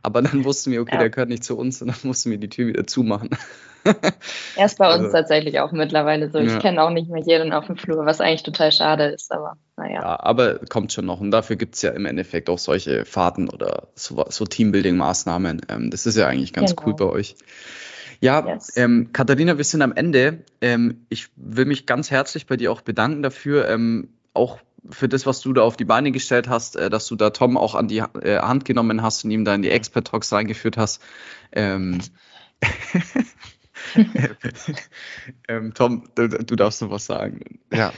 Aber 0.02 0.22
dann 0.22 0.44
wussten 0.46 0.72
wir, 0.72 0.82
okay, 0.82 0.96
ja. 0.96 1.00
der 1.00 1.10
gehört 1.10 1.30
nicht 1.30 1.44
zu 1.44 1.58
uns 1.58 1.82
und 1.82 1.90
dann 1.90 1.98
mussten 2.04 2.32
wir 2.32 2.38
die 2.38 2.50
Tür 2.50 2.68
wieder 2.68 2.88
zumachen. 2.88 3.30
Er 4.56 4.66
ist 4.66 4.78
bei 4.78 4.88
uns 4.88 5.06
also, 5.06 5.12
tatsächlich 5.12 5.60
auch 5.60 5.72
mittlerweile 5.72 6.30
so. 6.30 6.40
Ich 6.40 6.52
ja. 6.52 6.60
kenne 6.60 6.82
auch 6.84 6.90
nicht 6.90 7.10
mehr 7.10 7.22
jeden 7.22 7.52
auf 7.54 7.66
dem 7.66 7.76
Flur, 7.76 8.06
was 8.06 8.22
eigentlich 8.22 8.44
total 8.44 8.72
schade 8.72 9.06
ist, 9.06 9.32
aber 9.32 9.58
naja. 9.76 10.02
Ja, 10.02 10.20
aber 10.20 10.60
kommt 10.70 10.94
schon 10.94 11.06
noch. 11.06 11.20
Und 11.20 11.32
dafür 11.32 11.56
gibt 11.56 11.76
es 11.76 11.82
ja 11.82 11.92
im 11.92 12.06
Endeffekt 12.06 12.50
auch 12.50 12.60
solche 12.60 13.06
Fahrten 13.06 13.50
oder 13.50 13.88
so, 13.96 14.24
so 14.30 14.46
Teambuilding-Maßnahmen. 14.46 15.33
Ähm, 15.38 15.90
das 15.90 16.06
ist 16.06 16.18
ja 16.18 16.28
eigentlich 16.28 16.54
ganz 16.54 16.76
genau. 16.76 16.90
cool 16.90 16.96
bei 16.96 17.06
euch. 17.06 17.36
Ja, 18.20 18.48
yes. 18.48 18.78
ähm, 18.78 19.10
Katharina, 19.12 19.58
wir 19.58 19.66
sind 19.66 19.82
am 19.82 19.92
Ende. 19.92 20.46
Ähm, 20.62 21.06
ich 21.10 21.28
will 21.36 21.66
mich 21.66 21.86
ganz 21.86 22.10
herzlich 22.10 22.46
bei 22.46 22.56
dir 22.56 22.72
auch 22.72 22.82
bedanken 22.82 23.22
dafür, 23.22 23.68
ähm, 23.68 24.10
auch 24.34 24.60
für 24.90 25.10
das, 25.10 25.26
was 25.26 25.42
du 25.42 25.54
da 25.54 25.62
auf 25.62 25.78
die 25.78 25.86
Beine 25.86 26.12
gestellt 26.12 26.50
hast, 26.50 26.76
äh, 26.76 26.90
dass 26.90 27.08
du 27.08 27.16
da 27.16 27.30
Tom 27.32 27.58
auch 27.58 27.76
an 27.76 27.88
die 27.88 27.98
äh, 27.98 28.40
Hand 28.40 28.66
genommen 28.66 29.02
hast 29.02 29.24
und 29.26 29.32
ihm 29.32 29.46
da 29.46 29.54
in 29.56 29.62
die 29.62 29.72
Expert 29.72 30.08
Talks 30.08 30.32
reingeführt 30.32 30.78
hast. 30.78 31.02
Ähm, 31.52 32.02
ähm, 35.48 35.74
Tom, 35.74 36.10
du, 36.16 36.28
du, 36.30 36.56
darfst 36.56 36.82
noch 36.82 36.92
was 36.92 37.06
sagen. 37.06 37.60
Ja. 37.72 37.94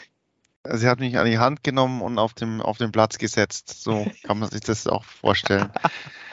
Sie 0.67 0.87
hat 0.87 0.99
mich 0.99 1.19
an 1.19 1.27
die 1.27 1.37
Hand 1.37 1.63
genommen 1.63 2.01
und 2.01 2.17
auf 2.17 2.33
dem, 2.33 2.59
auf 2.61 2.79
den 2.79 2.91
Platz 2.91 3.19
gesetzt. 3.19 3.83
So 3.83 4.07
kann 4.23 4.39
man 4.39 4.49
sich 4.49 4.61
das 4.61 4.87
auch 4.87 5.03
vorstellen. 5.03 5.69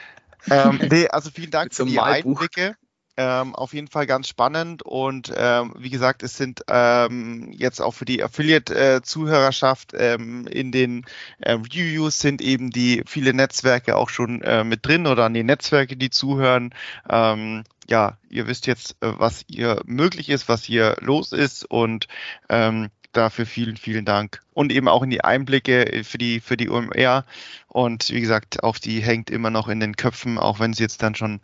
ähm, 0.50 0.80
nee, 0.90 1.08
also 1.08 1.30
vielen 1.30 1.50
Dank 1.50 1.74
für 1.74 1.84
die 1.84 1.94
Malbuch. 1.94 2.40
Einblicke. 2.40 2.76
Ähm, 3.18 3.54
auf 3.54 3.74
jeden 3.74 3.88
Fall 3.88 4.06
ganz 4.06 4.26
spannend 4.26 4.82
und 4.82 5.30
ähm, 5.36 5.74
wie 5.76 5.90
gesagt, 5.90 6.22
es 6.22 6.38
sind 6.38 6.62
ähm, 6.68 7.52
jetzt 7.52 7.82
auch 7.82 7.92
für 7.92 8.06
die 8.06 8.24
Affiliate-Zuhörerschaft 8.24 9.92
ähm, 9.94 10.46
in 10.46 10.72
den 10.72 11.04
äh, 11.38 11.52
Reviews 11.52 12.20
sind 12.20 12.40
eben 12.40 12.70
die 12.70 13.02
viele 13.04 13.34
Netzwerke 13.34 13.96
auch 13.96 14.08
schon 14.08 14.40
äh, 14.40 14.64
mit 14.64 14.86
drin 14.86 15.06
oder 15.06 15.26
an 15.26 15.34
die 15.34 15.44
Netzwerke, 15.44 15.98
die 15.98 16.08
zuhören. 16.08 16.74
Ähm, 17.06 17.64
ja, 17.86 18.16
ihr 18.30 18.46
wisst 18.46 18.66
jetzt, 18.66 18.96
äh, 19.02 19.12
was 19.18 19.44
hier 19.46 19.82
möglich 19.84 20.30
ist, 20.30 20.48
was 20.48 20.64
hier 20.64 20.96
los 21.00 21.32
ist 21.32 21.66
und 21.70 22.08
ähm, 22.48 22.88
dafür 23.12 23.46
vielen, 23.46 23.76
vielen 23.76 24.04
Dank. 24.04 24.42
Und 24.52 24.72
eben 24.72 24.88
auch 24.88 25.02
in 25.02 25.10
die 25.10 25.24
Einblicke 25.24 26.02
für 26.04 26.18
die, 26.18 26.40
für 26.40 26.56
die 26.56 26.68
OMR. 26.68 27.24
Und 27.68 28.10
wie 28.10 28.20
gesagt, 28.20 28.62
auf 28.62 28.80
die 28.80 29.00
hängt 29.00 29.30
immer 29.30 29.50
noch 29.50 29.68
in 29.68 29.80
den 29.80 29.96
Köpfen, 29.96 30.38
auch 30.38 30.60
wenn 30.60 30.72
es 30.72 30.78
jetzt 30.78 31.02
dann 31.02 31.14
schon 31.14 31.40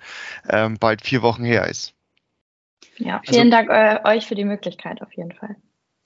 ähm, 0.48 0.76
bald 0.78 1.02
vier 1.02 1.22
Wochen 1.22 1.44
her 1.44 1.66
ist. 1.66 1.94
Ja, 2.96 3.20
vielen 3.24 3.52
also, 3.52 3.68
Dank 3.68 4.04
äh, 4.04 4.08
euch 4.08 4.26
für 4.26 4.34
die 4.34 4.44
Möglichkeit 4.44 5.02
auf 5.02 5.12
jeden 5.12 5.32
Fall. 5.32 5.56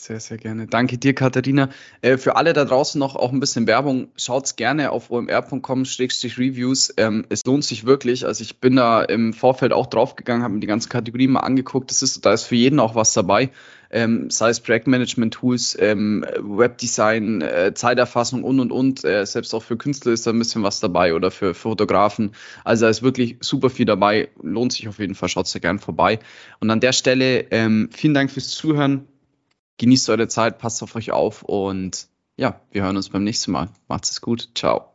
Sehr, 0.03 0.19
sehr 0.19 0.37
gerne. 0.37 0.67
Danke 0.67 0.99
dir, 0.99 1.15
Katharina. 1.15 1.69
Äh, 2.01 2.19
für 2.19 2.35
alle 2.35 2.55
da 2.55 2.65
draußen 2.65 2.99
noch 2.99 3.15
auch 3.15 3.31
ein 3.31 3.39
bisschen 3.39 3.69
Werbung. 3.69 4.09
Schaut's 4.17 4.57
gerne 4.57 4.91
auf 4.91 5.13
omr.com-reviews. 5.13 6.95
Ähm, 6.97 7.25
es 7.29 7.45
lohnt 7.47 7.65
sich 7.65 7.87
wirklich. 7.87 8.27
Also 8.27 8.43
ich 8.43 8.59
bin 8.59 8.75
da 8.75 9.03
im 9.03 9.33
Vorfeld 9.33 9.73
auch 9.73 9.87
draufgegangen, 9.87 10.43
habe 10.43 10.55
mir 10.55 10.61
die 10.61 10.67
ganzen 10.67 10.89
Kategorien 10.89 11.31
mal 11.31 11.41
angeguckt. 11.41 11.89
Das 11.91 12.03
ist, 12.03 12.27
da 12.27 12.33
ist 12.33 12.43
für 12.43 12.57
jeden 12.57 12.81
auch 12.81 12.97
was 12.97 13.13
dabei. 13.13 13.51
Ähm, 13.93 14.31
sei 14.31 14.49
es 14.51 14.61
Projektmanagement-Tools, 14.61 15.77
ähm, 15.79 16.25
Webdesign, 16.41 17.43
äh, 17.43 17.73
Zeiterfassung 17.75 18.43
und 18.43 18.59
und 18.59 18.73
und. 18.73 19.05
Äh, 19.05 19.25
selbst 19.27 19.55
auch 19.55 19.63
für 19.63 19.77
Künstler 19.77 20.13
ist 20.13 20.27
da 20.27 20.31
ein 20.31 20.39
bisschen 20.39 20.63
was 20.63 20.81
dabei 20.81 21.15
oder 21.15 21.31
für, 21.31 21.55
für 21.55 21.71
Fotografen. 21.71 22.33
Also 22.65 22.87
da 22.87 22.91
ist 22.91 23.03
wirklich 23.03 23.37
super 23.41 23.71
viel 23.71 23.87
dabei. 23.87 24.29
Lohnt 24.43 24.73
sich 24.73 24.89
auf 24.89 24.99
jeden 24.99 25.15
Fall. 25.15 25.29
Schaut 25.29 25.55
da 25.55 25.59
gerne 25.59 25.79
vorbei. 25.79 26.19
Und 26.61 26.71
an 26.71 26.81
der 26.81 26.93
Stelle 26.93 27.47
ähm, 27.51 27.91
vielen 27.93 28.15
Dank 28.15 28.31
fürs 28.31 28.49
Zuhören 28.49 29.07
genießt 29.79 30.11
eure 30.11 30.29
Zeit, 30.29 30.59
passt 30.59 30.83
auf 30.83 30.95
euch 30.95 31.11
auf 31.11 31.43
und 31.43 32.07
ja, 32.37 32.61
wir 32.71 32.83
hören 32.83 32.97
uns 32.97 33.09
beim 33.09 33.25
nächsten 33.25 33.53
Mal. 33.53 33.69
Macht's 33.89 34.11
es 34.11 34.21
gut. 34.21 34.51
Ciao. 34.55 34.92